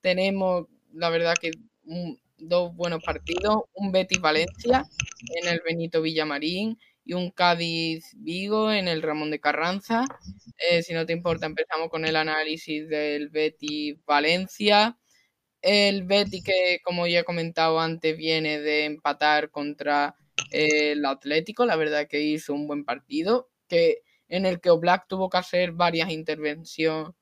[0.00, 1.52] tenemos la verdad que
[2.38, 4.84] dos buenos partidos, un Betis Valencia
[5.40, 6.76] en el Benito Villamarín
[7.10, 10.04] y un Cádiz Vigo en el Ramón de Carranza.
[10.70, 14.96] Eh, si no te importa, empezamos con el análisis del Betis Valencia.
[15.60, 20.14] El Betis que, como ya he comentado antes, viene de empatar contra
[20.52, 21.66] el Atlético.
[21.66, 25.72] La verdad que hizo un buen partido, que en el que Oblak tuvo que hacer
[25.72, 27.12] varias intervenciones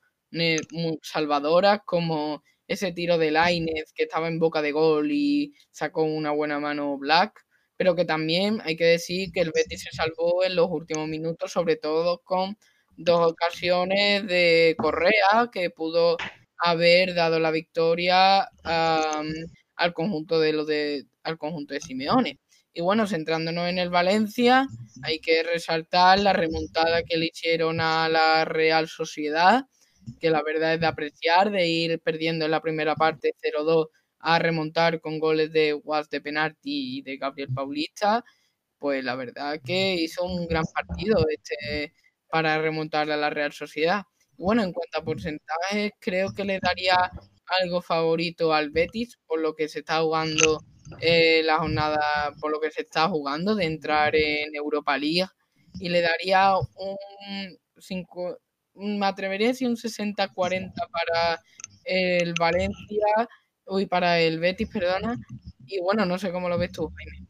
[1.01, 6.29] salvadoras, como ese tiro de Lainez que estaba en boca de gol y sacó una
[6.29, 7.43] buena mano Black,
[7.79, 11.53] pero que también hay que decir que el Betis se salvó en los últimos minutos,
[11.53, 12.57] sobre todo con
[12.97, 16.17] dos ocasiones de Correa que pudo
[16.57, 22.39] haber dado la victoria al conjunto de lo de al conjunto de Simeone.
[22.73, 24.67] Y bueno, centrándonos en el Valencia,
[25.03, 29.63] hay que resaltar la remontada que le hicieron a la Real Sociedad,
[30.19, 33.85] que la verdad es de apreciar, de ir perdiendo en la primera parte 0-2
[34.19, 38.23] a remontar con goles de Was de penalti y de Gabriel Paulista,
[38.79, 41.93] pues la verdad que hizo un gran partido este
[42.29, 44.03] para remontar a la Real Sociedad.
[44.37, 47.11] Bueno, en cuanto a porcentajes, creo que le daría
[47.61, 50.59] algo favorito al Betis por lo que se está jugando
[51.01, 55.27] eh, la jornada, por lo que se está jugando de entrar en Europa League
[55.79, 58.37] y le daría un 5,
[58.75, 61.41] me atrevería a decir un 60-40 para
[61.85, 63.29] el Valencia,
[63.69, 65.17] uy, para el Betis, perdona.
[65.65, 67.27] Y bueno, no sé cómo lo ves tú, Jaime.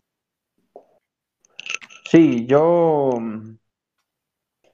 [2.10, 3.20] Sí, yo,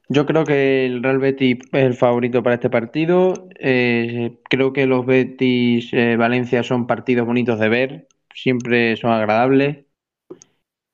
[0.07, 3.33] yo creo que el Real Betis es el favorito para este partido.
[3.59, 9.85] Eh, creo que los Betis eh, Valencia son partidos bonitos de ver, siempre son agradables.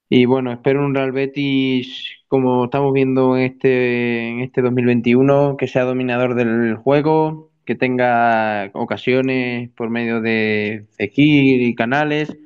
[0.10, 5.67] Y bueno, espero un Real Betis como estamos viendo en este, en este 2021, que
[5.67, 12.38] sea dominador del juego, que tenga ocasiones por medio de Zekir y canales.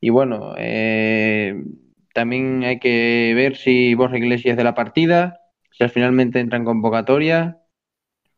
[0.00, 1.62] Y bueno, eh,
[2.12, 5.40] también hay que ver si Borja Iglesias de la partida,
[5.72, 7.58] si finalmente entra en convocatoria,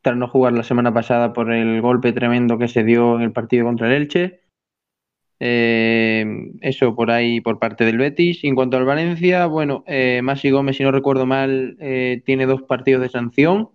[0.03, 3.33] tras no jugar la semana pasada por el golpe tremendo que se dio en el
[3.33, 4.41] partido contra el Elche.
[5.39, 6.25] Eh,
[6.63, 8.43] eso por ahí por parte del Betis.
[8.45, 12.63] en cuanto al Valencia, bueno, eh, Masi Gómez, si no recuerdo mal, eh, tiene dos
[12.63, 13.69] partidos de sanción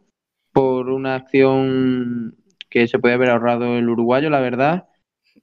[0.53, 2.35] por una acción
[2.69, 4.87] que se puede haber ahorrado el uruguayo, la verdad.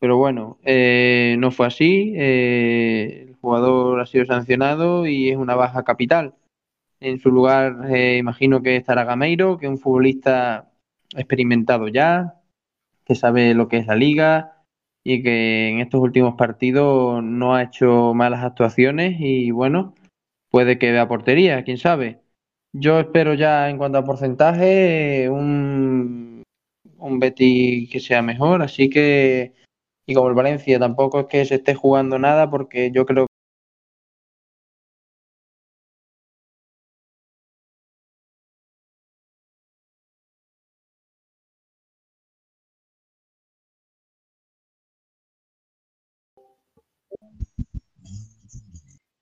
[0.00, 2.14] Pero bueno, eh, no fue así.
[2.16, 6.34] el jugador ha sido sancionado y es una baja capital.
[7.00, 10.70] En su lugar, imagino que estará Gameiro, que es un futbolista
[11.16, 12.34] experimentado ya,
[13.04, 14.58] que sabe lo que es la liga,
[15.04, 19.94] y que en estos últimos partidos no ha hecho malas actuaciones y bueno,
[20.50, 22.20] puede que vea portería, quién sabe.
[22.80, 26.44] Yo espero ya en cuanto a porcentaje un,
[26.98, 29.52] un Betty que sea mejor, así que
[30.06, 33.26] y como el Valencia tampoco es que se esté jugando nada porque yo creo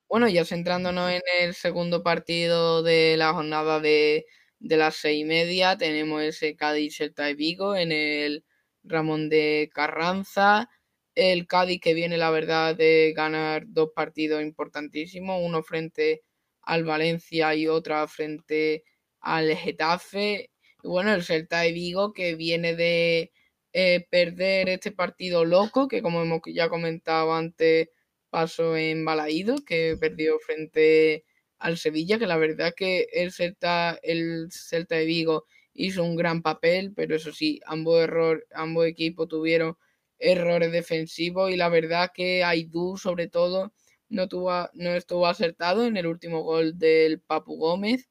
[0.09, 4.25] Bueno, ya centrándonos en el segundo partido de la jornada de,
[4.61, 8.45] las seis y media, tenemos ese Cádiz Celta de Vigo en el
[8.85, 10.71] Ramón de Carranza.
[11.17, 16.23] El Cádiz que viene, la verdad, de ganar dos partidos importantísimos, uno frente
[16.63, 18.85] al Valencia y otra frente
[19.21, 20.51] al Getafe.
[20.85, 23.33] Y bueno, el Celta de Vigo que viene de
[23.73, 27.89] eh, perder este partido loco, que como hemos ya comentado antes,
[28.37, 31.25] pasó en Balaído, que perdió frente
[31.59, 36.43] al Sevilla, que la verdad que el Celta, el Celta de Vigo hizo un gran
[36.43, 39.79] papel, pero eso sí, ambos, error, ambos equipos tuvieron
[40.19, 43.73] errores defensivos y la verdad que Aidú sobre todo
[44.11, 48.11] no, tuvo, no estuvo acertado en el último gol del Papu Gómez.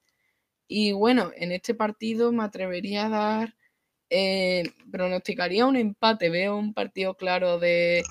[0.68, 3.56] Y bueno, en este partido me atrevería a dar,
[4.10, 8.02] eh, pronosticaría un empate, veo un partido claro de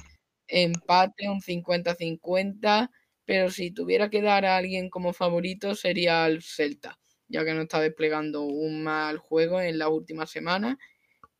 [0.55, 2.91] empate, un 50-50,
[3.25, 6.99] pero si tuviera que dar a alguien como favorito sería el Celta,
[7.29, 10.79] ya que no está desplegando un mal juego en la última semana.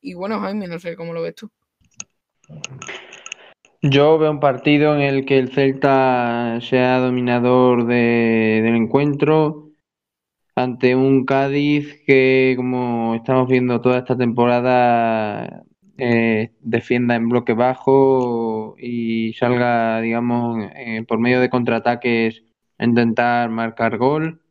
[0.01, 1.51] Y bueno, Jaime, no sé cómo lo ves tú.
[3.81, 9.69] Yo veo un partido en el que el Celta sea dominador de, del encuentro
[10.55, 15.63] ante un Cádiz que, como estamos viendo toda esta temporada,
[15.97, 22.43] eh, defienda en bloque bajo y salga, digamos, eh, por medio de contraataques
[22.77, 24.41] a intentar marcar gol.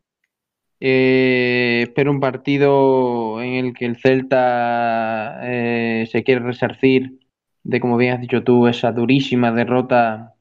[0.80, 7.20] Eh, espero un partido en el que el Celta eh, se quiere resarcir
[7.62, 10.34] de, como bien has dicho tú, esa durísima derrota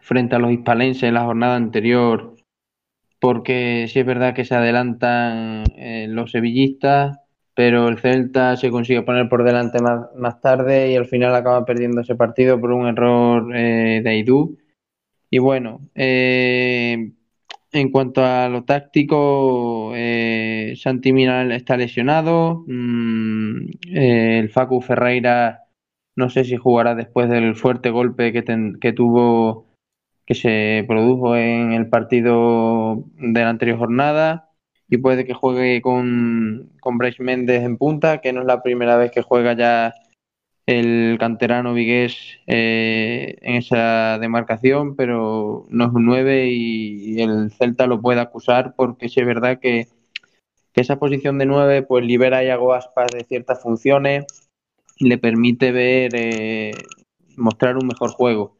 [0.00, 2.36] frente a los hispalenses en la jornada anterior,
[3.20, 7.18] porque sí es verdad que se adelantan eh, los sevillistas,
[7.58, 12.02] pero el Celta se consigue poner por delante más, tarde y al final acaba perdiendo
[12.02, 14.56] ese partido por un error eh, de Aidú.
[15.28, 17.10] Y bueno, eh,
[17.72, 22.62] en cuanto a lo táctico, eh, Santi Mina está lesionado.
[22.68, 25.64] Mm, eh, el Facu Ferreira
[26.14, 29.66] no sé si jugará después del fuerte golpe que, ten- que tuvo,
[30.26, 34.47] que se produjo en el partido de la anterior jornada.
[34.88, 38.96] Y puede que juegue con, con Brais Méndez en punta, que no es la primera
[38.96, 39.94] vez que juega ya
[40.68, 47.86] el canterano vigués eh, en esa demarcación, pero no es un 9 y, el Celta
[47.86, 49.88] lo puede acusar porque es verdad que,
[50.74, 54.26] que esa posición de 9 pues libera a Iago Aspas de ciertas funciones
[54.98, 56.72] y le permite ver, eh,
[57.38, 58.58] mostrar un mejor juego.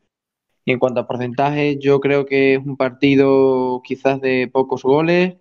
[0.64, 5.36] Y en cuanto a porcentajes, yo creo que es un partido quizás de pocos goles,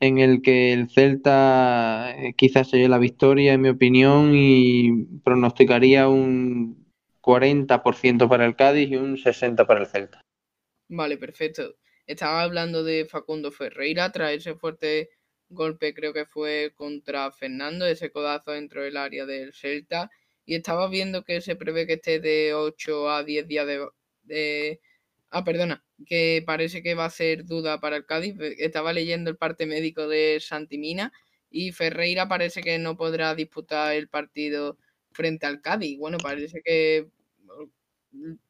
[0.00, 5.06] en el que el Celta eh, quizás se lleve la victoria, en mi opinión, y
[5.24, 6.86] pronosticaría un
[7.20, 10.20] 40% para el Cádiz y un 60% para el Celta.
[10.88, 11.76] Vale, perfecto.
[12.06, 15.10] Estaba hablando de Facundo Ferreira tras ese fuerte
[15.48, 20.10] golpe, creo que fue contra Fernando, ese codazo dentro del área del Celta.
[20.44, 23.84] Y estaba viendo que se prevé que esté de 8 a 10 días de,
[24.22, 24.80] de-
[25.30, 28.34] Ah, perdona, que parece que va a ser duda para el Cádiz.
[28.58, 31.12] Estaba leyendo el parte médico de Santimina
[31.50, 34.78] y Ferreira parece que no podrá disputar el partido
[35.12, 35.98] frente al Cádiz.
[35.98, 37.08] Bueno, parece que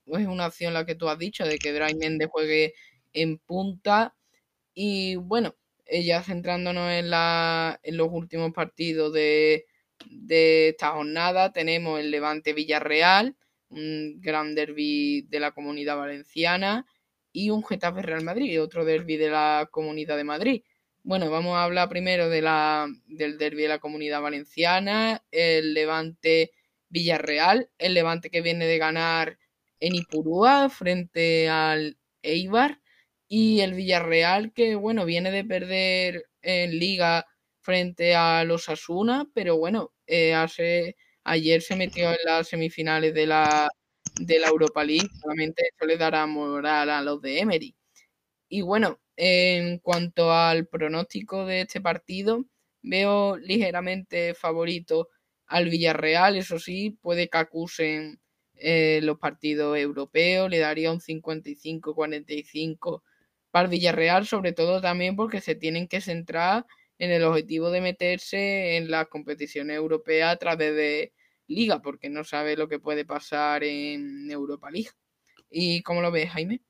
[0.07, 2.75] es una opción la que tú has dicho, de que Méndez juegue
[3.13, 4.15] en punta.
[4.75, 5.57] Y bueno,
[5.87, 9.67] eh, ya centrándonos en, la, en los últimos partidos de,
[10.11, 13.37] de esta jornada, tenemos el Levante Villarreal,
[13.77, 16.87] un gran derby de la comunidad valenciana,
[17.37, 20.63] y un Getafe Real Madrid, otro derby de la comunidad de Madrid.
[21.03, 26.53] Bueno, vamos a hablar primero de la, del derby de la comunidad valenciana, el Levante
[26.89, 29.39] Villarreal, el Levante que viene de ganar
[29.81, 32.81] en Ipurúa frente al Eibar
[33.29, 37.27] y el Villarreal que bueno viene de perder en Liga
[37.61, 40.97] frente a los Asuna, pero bueno, eh, hace,
[41.27, 43.69] ayer se metió en las semifinales de la,
[44.21, 47.75] de la Europa League, solamente eso le dará moral a los de Emery.
[48.49, 52.45] Y bueno, en cuanto al pronóstico de este partido,
[52.83, 55.09] veo ligeramente favorito
[55.47, 58.21] al Villarreal, eso sí, puede que acusen
[58.55, 63.03] eh, los partidos europeos, le daría un 55-45
[63.51, 66.67] para Villarreal, sobre todo también porque se tienen que centrar
[66.99, 71.13] en el objetivo de meterse en las competiciones europeas a través de
[71.49, 74.91] Liga, porque no sabe lo que puede pasar en Europa League.
[75.51, 76.61] ¿Y cómo lo ves, Jaime?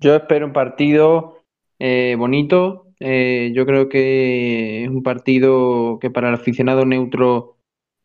[0.00, 1.44] Yo espero un partido
[1.78, 2.92] eh, bonito.
[3.00, 7.58] Eh, yo creo que es un partido que para el aficionado neutro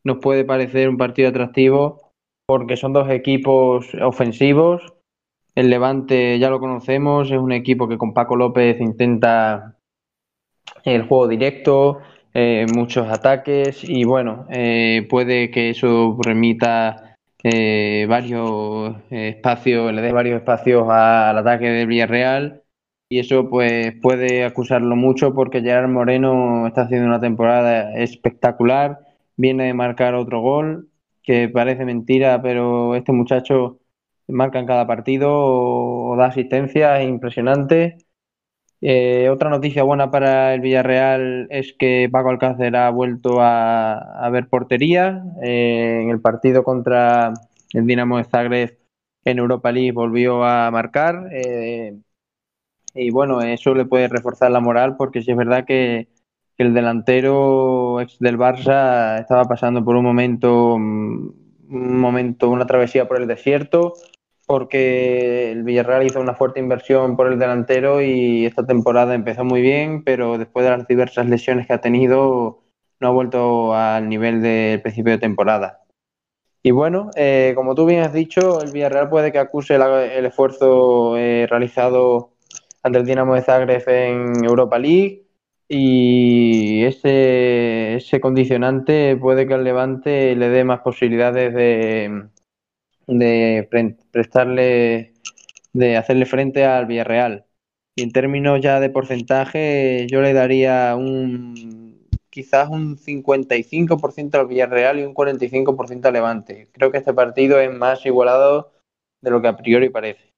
[0.04, 2.12] nos puede parecer un partido atractivo
[2.46, 4.94] porque son dos equipos ofensivos.
[5.54, 9.79] El Levante ya lo conocemos, es un equipo que con Paco López intenta
[10.84, 12.00] el juego directo,
[12.34, 20.12] eh, muchos ataques y bueno, eh, puede que eso remita eh, varios espacios, le dé
[20.12, 22.62] varios espacios al ataque del Villarreal
[23.08, 28.98] y eso pues puede acusarlo mucho porque Gerard Moreno está haciendo una temporada espectacular,
[29.36, 30.88] viene de marcar otro gol
[31.22, 33.78] que parece mentira, pero este muchacho
[34.28, 37.98] marca en cada partido o, o da asistencia, es impresionante.
[38.82, 44.48] Eh, otra noticia buena para el Villarreal es que Paco Alcácer ha vuelto a, ver
[44.48, 45.22] portería.
[45.42, 47.34] Eh, en el partido contra
[47.72, 48.78] el Dinamo de Zagreb
[49.24, 51.28] en Europa League volvió a marcar.
[51.32, 51.98] eh,
[52.94, 56.08] y bueno, eso le puede reforzar la moral porque sí es verdad que,
[56.56, 61.32] que el delantero ex del Barça estaba pasando por un momento, mm,
[61.70, 63.94] un momento, una travesía por el desierto
[64.50, 69.60] porque el Villarreal hizo una fuerte inversión por el delantero y esta temporada empezó muy
[69.60, 72.58] bien, pero después de las diversas lesiones que ha tenido,
[72.98, 75.84] no ha vuelto al nivel del principio de temporada.
[76.64, 81.16] Y bueno, eh, como tú bien has dicho, el Villarreal puede que acuse el esfuerzo
[81.16, 82.32] eh, realizado
[82.82, 85.26] ante el Dinamo de Zagreb en Europa League
[85.68, 92.30] y ese, ese condicionante puede que al Levante le dé más posibilidades de,
[93.18, 93.68] de
[94.12, 95.12] prestarle,
[95.72, 97.46] de hacerle frente al Villarreal.
[97.96, 105.00] Y en términos ya de porcentaje, yo le daría un quizás un 55% al Villarreal
[105.00, 106.68] y un 45% al Levante.
[106.72, 108.72] Creo que este partido es más igualado
[109.20, 110.32] de lo que a priori parece.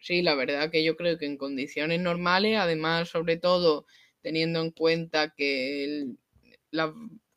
[0.00, 3.86] Sí, la verdad que yo creo que en condiciones normales, además, sobre todo
[4.22, 6.18] teniendo en cuenta que el,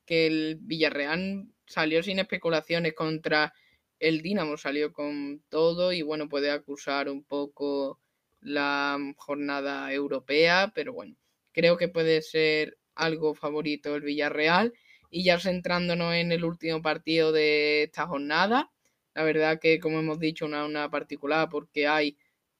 [0.05, 3.53] que el Villarreal salió sin especulaciones contra
[4.00, 8.00] el Dinamo, salió con todo y bueno, puede acusar un poco
[8.41, 11.16] la jornada europea, pero bueno,
[11.52, 14.74] creo que puede ser algo favorito el Villarreal.
[15.10, 18.72] Y ya centrándonos en el último partido de esta jornada,
[19.16, 22.18] la verdad que como hemos dicho, una, una particular porque hay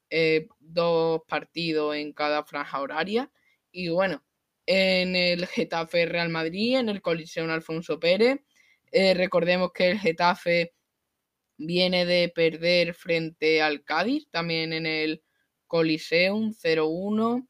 [0.10, 3.32] eh, dos partidos en cada franja horaria.
[3.72, 4.24] Y bueno,
[4.66, 8.40] en el Getafe Real Madrid, en el Coliseo Alfonso Pérez.
[8.92, 10.74] Eh, recordemos que el Getafe
[11.58, 15.24] viene de perder frente al Cádiz, también en el
[15.68, 17.48] Coliseum 0-1,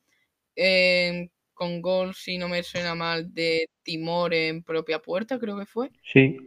[0.55, 5.65] eh, con gol, si no me suena mal, de Timor en propia puerta, creo que
[5.65, 5.91] fue.
[6.11, 6.37] Sí.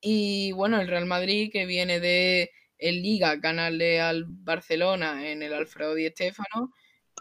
[0.00, 5.54] Y bueno, el Real Madrid que viene de en Liga ganarle al Barcelona en el
[5.54, 6.72] Alfredo Di Stéfano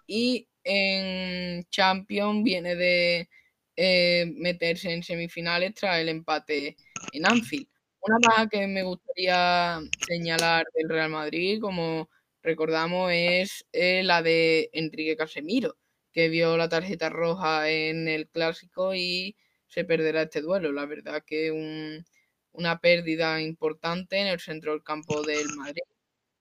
[0.08, 3.30] y en Champions viene de
[3.76, 6.76] eh, meterse en semifinales tras el empate
[7.12, 7.68] en Anfield.
[8.06, 12.10] Una más que me gustaría señalar del Real Madrid, como
[12.42, 15.78] recordamos, es eh, la de Enrique Casemiro,
[16.12, 19.38] que vio la tarjeta roja en el clásico y
[19.68, 20.74] se perderá este duelo.
[20.74, 22.04] La verdad que un,
[22.52, 25.84] una pérdida importante en el centro del campo del Madrid.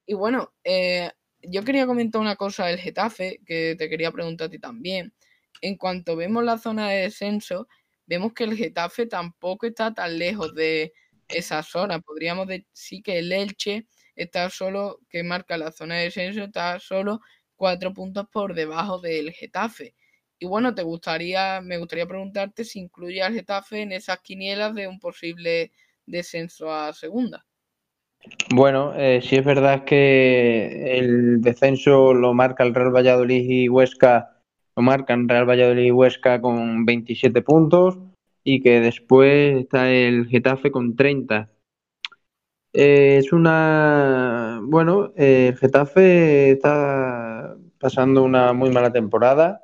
[0.05, 4.51] Y bueno, eh, yo quería comentar una cosa del Getafe, que te quería preguntar a
[4.51, 5.15] ti también.
[5.61, 7.69] En cuanto vemos la zona de descenso,
[8.07, 10.93] vemos que el Getafe tampoco está tan lejos de
[11.33, 12.01] esa zona.
[12.01, 17.21] Podríamos decir que el Elche está solo, que marca la zona de descenso, está solo
[17.57, 19.95] cuatro puntos por debajo del Getafe.
[20.39, 24.89] Y bueno, te gustaría, me gustaría preguntarte si incluye al Getafe en esas quinielas de
[24.89, 25.73] un posible
[26.05, 27.47] descenso a segunda.
[28.55, 34.43] Bueno, eh, si es verdad que el descenso lo marca el Real Valladolid y Huesca,
[34.77, 37.99] lo marcan Real Valladolid y Huesca con 27 puntos
[38.45, 41.51] y que después está el Getafe con 30.
[42.73, 44.61] Eh, es una.
[44.63, 49.63] Bueno, eh, el Getafe está pasando una muy mala temporada.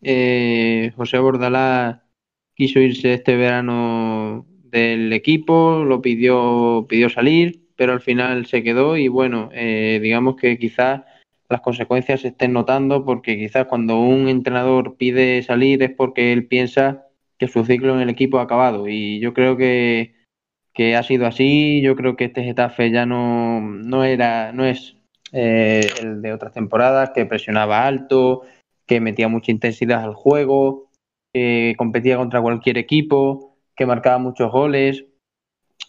[0.00, 2.04] José Bordalá
[2.54, 8.96] quiso irse este verano del equipo, lo pidió, pidió salir, pero al final se quedó
[8.96, 11.02] y bueno, eh, digamos que quizás
[11.48, 16.46] las consecuencias se estén notando porque quizás cuando un entrenador pide salir es porque él
[16.48, 17.06] piensa
[17.38, 20.14] que su ciclo en el equipo ha acabado y yo creo que,
[20.74, 24.96] que ha sido así, yo creo que este Getafe ya no, no era, no es
[25.32, 28.42] eh, el de otras temporadas, que presionaba alto,
[28.86, 30.90] que metía mucha intensidad al juego,
[31.32, 35.06] que competía contra cualquier equipo que marcaba muchos goles.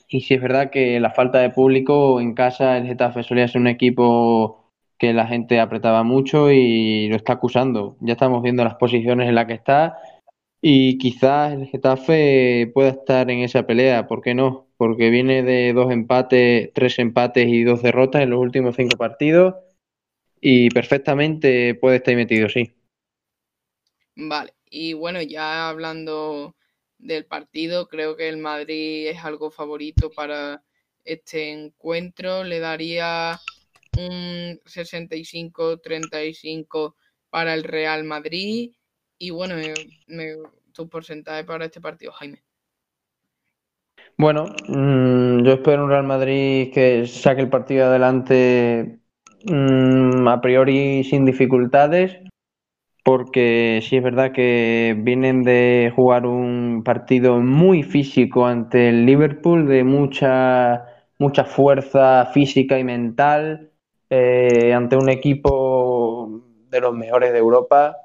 [0.07, 3.61] Y si es verdad que la falta de público en casa, el Getafe solía ser
[3.61, 7.97] un equipo que la gente apretaba mucho y lo está acusando.
[8.01, 9.97] Ya estamos viendo las posiciones en las que está
[10.61, 14.67] y quizás el Getafe pueda estar en esa pelea, ¿por qué no?
[14.77, 19.55] Porque viene de dos empates, tres empates y dos derrotas en los últimos cinco partidos
[20.41, 22.73] y perfectamente puede estar metido, sí.
[24.15, 26.55] Vale, y bueno, ya hablando
[26.99, 27.87] del partido.
[27.87, 30.63] Creo que el Madrid es algo favorito para
[31.03, 32.43] este encuentro.
[32.43, 33.39] Le daría
[33.97, 36.95] un 65-35
[37.29, 38.71] para el Real Madrid.
[39.19, 39.55] Y bueno,
[40.71, 42.41] tu porcentaje para este partido, Jaime.
[44.17, 48.99] Bueno, mm, yo espero un Real Madrid que saque el partido adelante
[49.45, 52.17] mm, a priori sin dificultades
[53.03, 59.67] porque sí es verdad que vienen de jugar un partido muy físico ante el Liverpool,
[59.67, 60.85] de mucha,
[61.17, 63.71] mucha fuerza física y mental,
[64.11, 67.97] eh, ante un equipo de los mejores de Europa.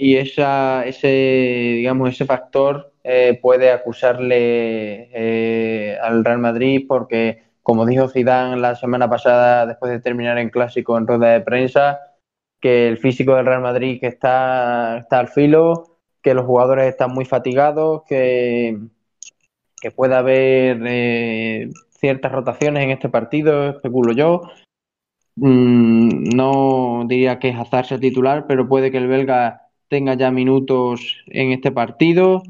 [0.00, 7.84] Y esa, ese, digamos, ese factor eh, puede acusarle eh, al Real Madrid porque, como
[7.84, 11.98] dijo Zidane la semana pasada, después de terminar en clásico en rueda de prensa,
[12.60, 17.10] que el físico del Real Madrid que está, está al filo, que los jugadores están
[17.12, 18.78] muy fatigados, que,
[19.80, 24.42] que puede haber eh, ciertas rotaciones en este partido, especulo yo.
[25.34, 30.30] Mm, no diría que es Hazard sea titular, pero puede que el belga tenga ya
[30.30, 32.42] minutos en este partido.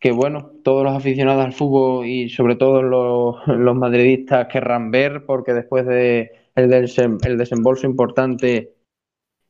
[0.00, 5.54] Que bueno, todos los aficionados al fútbol y sobre todo los, madridistas querrán ver, porque
[5.54, 8.74] después de el, el desembolso importante,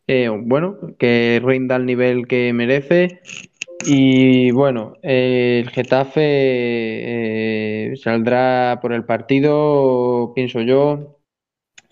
[0.07, 3.21] eh, bueno, que rinda al nivel que merece.
[3.87, 6.21] Y bueno, el Getafe
[7.93, 11.19] eh, saldrá por el partido, pienso yo,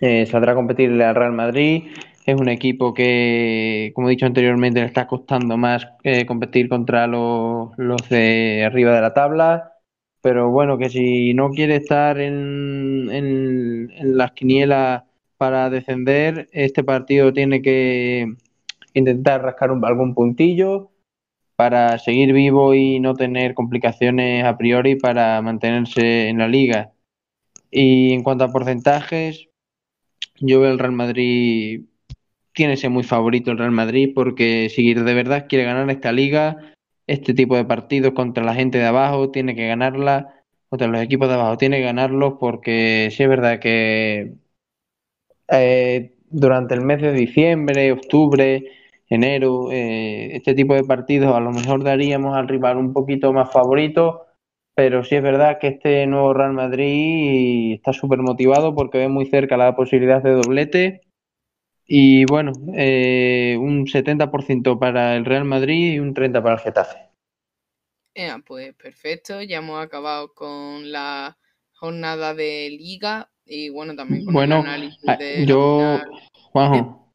[0.01, 1.84] eh, saldrá a competirle al Real Madrid.
[2.27, 7.07] Es un equipo que, como he dicho anteriormente, le está costando más eh, competir contra
[7.07, 9.73] los, los de arriba de la tabla.
[10.23, 15.05] Pero bueno, que si no quiere estar en, en, en las quinielas
[15.39, 18.27] para descender, este partido tiene que
[18.95, 20.91] intentar rascar un, algún puntillo
[21.57, 26.93] para seguir vivo y no tener complicaciones a priori para mantenerse en la liga.
[27.71, 29.49] Y en cuanto a porcentajes,
[30.41, 31.85] yo veo el Real Madrid,
[32.53, 36.13] tiene que ser muy favorito el Real Madrid porque si de verdad quiere ganar esta
[36.13, 36.57] liga,
[37.07, 40.35] este tipo de partidos contra la gente de abajo, tiene que ganarla,
[40.69, 44.35] contra los equipos de abajo, tiene que ganarlos porque sí es verdad que
[45.49, 48.65] eh, durante el mes de diciembre, octubre,
[49.09, 53.53] enero, eh, este tipo de partidos a lo mejor daríamos al rival un poquito más
[53.53, 54.27] favorito,
[54.75, 59.27] pero sí es verdad que este nuevo Real Madrid está súper motivado porque ve muy
[59.27, 61.01] cerca la posibilidad de doblete.
[61.93, 67.11] Y bueno, eh, un 70% para el Real Madrid y un 30% para el Getafe.
[68.47, 71.36] pues perfecto, ya hemos acabado con la
[71.72, 75.99] jornada de liga y bueno, también con bueno, el análisis ah, de yo,
[76.53, 77.12] Juanjo,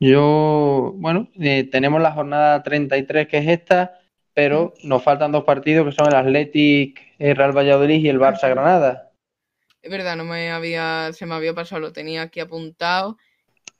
[0.00, 4.00] yo, bueno, eh, tenemos la jornada 33 que es esta,
[4.32, 8.50] pero nos faltan dos partidos que son el Athletic el Real Valladolid y el Barça
[8.50, 9.12] Granada.
[9.82, 13.18] Es verdad, no me había, se me había pasado, lo tenía aquí apuntado.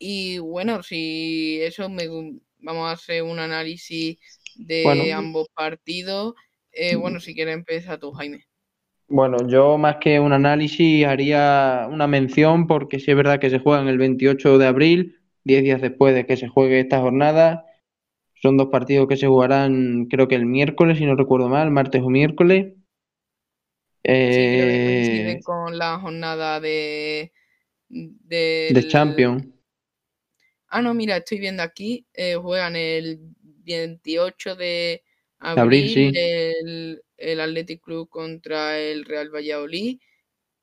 [0.06, 2.06] Y bueno, si eso me,
[2.58, 4.18] vamos a hacer un análisis
[4.54, 5.14] de Bueno.
[5.14, 6.34] ambos partidos.
[6.72, 8.44] Eh, bueno, si quieres empieza tú, Jaime.
[9.08, 13.58] Bueno, yo más que un análisis haría una mención porque sí es verdad que se
[13.58, 17.64] juegan el 28 de abril, 10 días después de que se juegue esta jornada.
[18.42, 22.02] Son dos partidos que se jugarán creo que el miércoles, si no recuerdo mal, martes
[22.02, 22.74] o miércoles.
[24.28, 27.32] Sí, creo que coincide Eh, con la jornada de
[28.68, 29.46] de Champions.
[30.76, 33.20] Ah, no, mira, estoy viendo aquí, eh, juegan el
[33.64, 35.04] 28 de
[35.38, 36.12] abril, abril sí.
[36.12, 40.00] el, el Athletic Club contra el Real Valladolid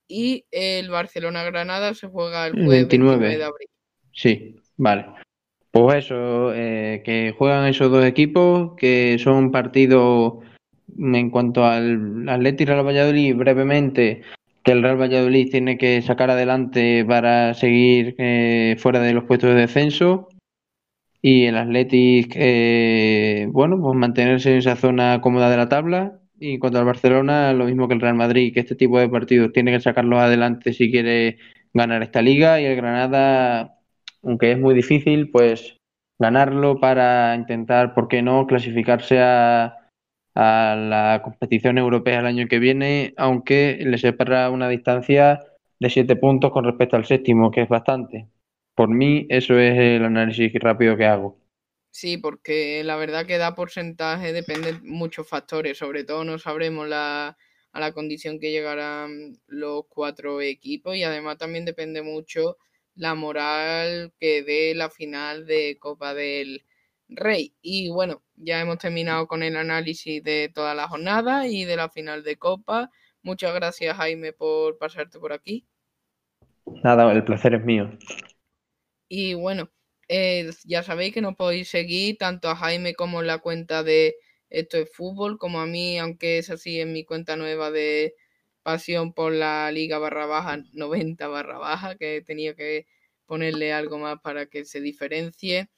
[0.09, 3.43] y el Barcelona-Granada se juega el jueves 29 de 29.
[3.45, 3.68] abril.
[4.12, 5.05] Sí, vale.
[5.72, 10.43] Pues eso, eh, que juegan esos dos equipos, que son partidos
[10.97, 14.24] en cuanto al Athletic y Real Valladolid, brevemente,
[14.64, 19.49] que el Real Valladolid tiene que sacar adelante para seguir eh, fuera de los puestos
[19.49, 20.30] de descenso
[21.22, 26.20] y el Athletic, eh, bueno, pues mantenerse en esa zona cómoda de la tabla.
[26.39, 29.09] Y en cuanto al Barcelona, lo mismo que el Real Madrid, que este tipo de
[29.09, 31.38] partidos tiene que sacarlos adelante si quiere
[31.74, 33.78] ganar esta liga y el Granada,
[34.24, 35.78] aunque es muy difícil, pues
[36.20, 39.80] ganarlo para intentar, ¿por qué no?, clasificarse a,
[40.36, 45.39] a la competición europea el año que viene, aunque le separa una distancia
[45.79, 48.29] de siete puntos con respecto al séptimo, que es bastante.
[48.75, 51.39] Por mí, eso es el análisis rápido que hago.
[51.89, 56.88] Sí, porque la verdad que da porcentaje depende de muchos factores, sobre todo no sabremos
[56.88, 57.38] la,
[57.73, 62.57] a la condición que llegarán los cuatro equipos y además también depende mucho
[62.95, 66.63] la moral que dé la final de Copa del
[67.12, 67.53] Rey.
[67.62, 71.89] Y bueno, ya hemos terminado con el análisis de toda la jornada y de la
[71.89, 72.89] final de Copa.
[73.22, 75.68] Muchas gracias Jaime por pasarte por aquí.
[76.84, 77.91] Nada, el placer es mío.
[79.07, 79.70] Y bueno,
[80.07, 84.16] eh, ya sabéis que nos podéis seguir tanto a Jaime como en la cuenta de
[84.49, 88.16] Esto es Fútbol, como a mí, aunque es así en mi cuenta nueva de
[88.64, 92.88] Pasión por la Liga barra baja 90 barra baja, que tenía que
[93.26, 95.70] ponerle algo más para que se diferencie.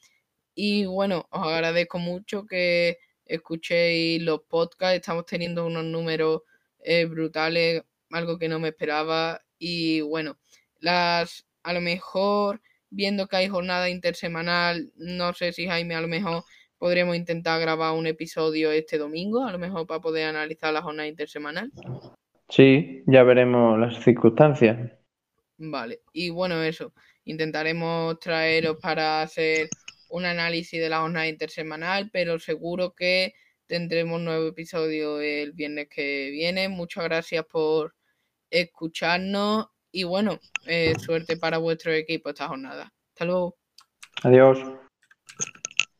[0.55, 6.41] Y bueno, os agradezco mucho que escuchéis los podcasts, estamos teniendo unos números
[6.79, 9.41] eh, brutales, algo que no me esperaba.
[9.57, 10.37] Y bueno,
[10.79, 16.07] las a lo mejor viendo que hay jornada intersemanal, no sé si Jaime a lo
[16.07, 16.43] mejor
[16.77, 21.07] podremos intentar grabar un episodio este domingo, a lo mejor para poder analizar la jornada
[21.07, 21.71] intersemanal.
[22.49, 24.91] Sí, ya veremos las circunstancias.
[25.57, 26.93] Vale, y bueno, eso,
[27.23, 29.69] intentaremos traeros para hacer
[30.13, 33.33] un análisis de la jornada intersemanal, pero seguro que
[33.65, 36.69] tendremos nuevo episodio el viernes que viene.
[36.69, 37.95] Muchas gracias por
[38.51, 42.93] escucharnos y bueno, eh, suerte para vuestro equipo esta jornada.
[43.09, 43.57] Hasta luego.
[44.21, 44.82] Adiós.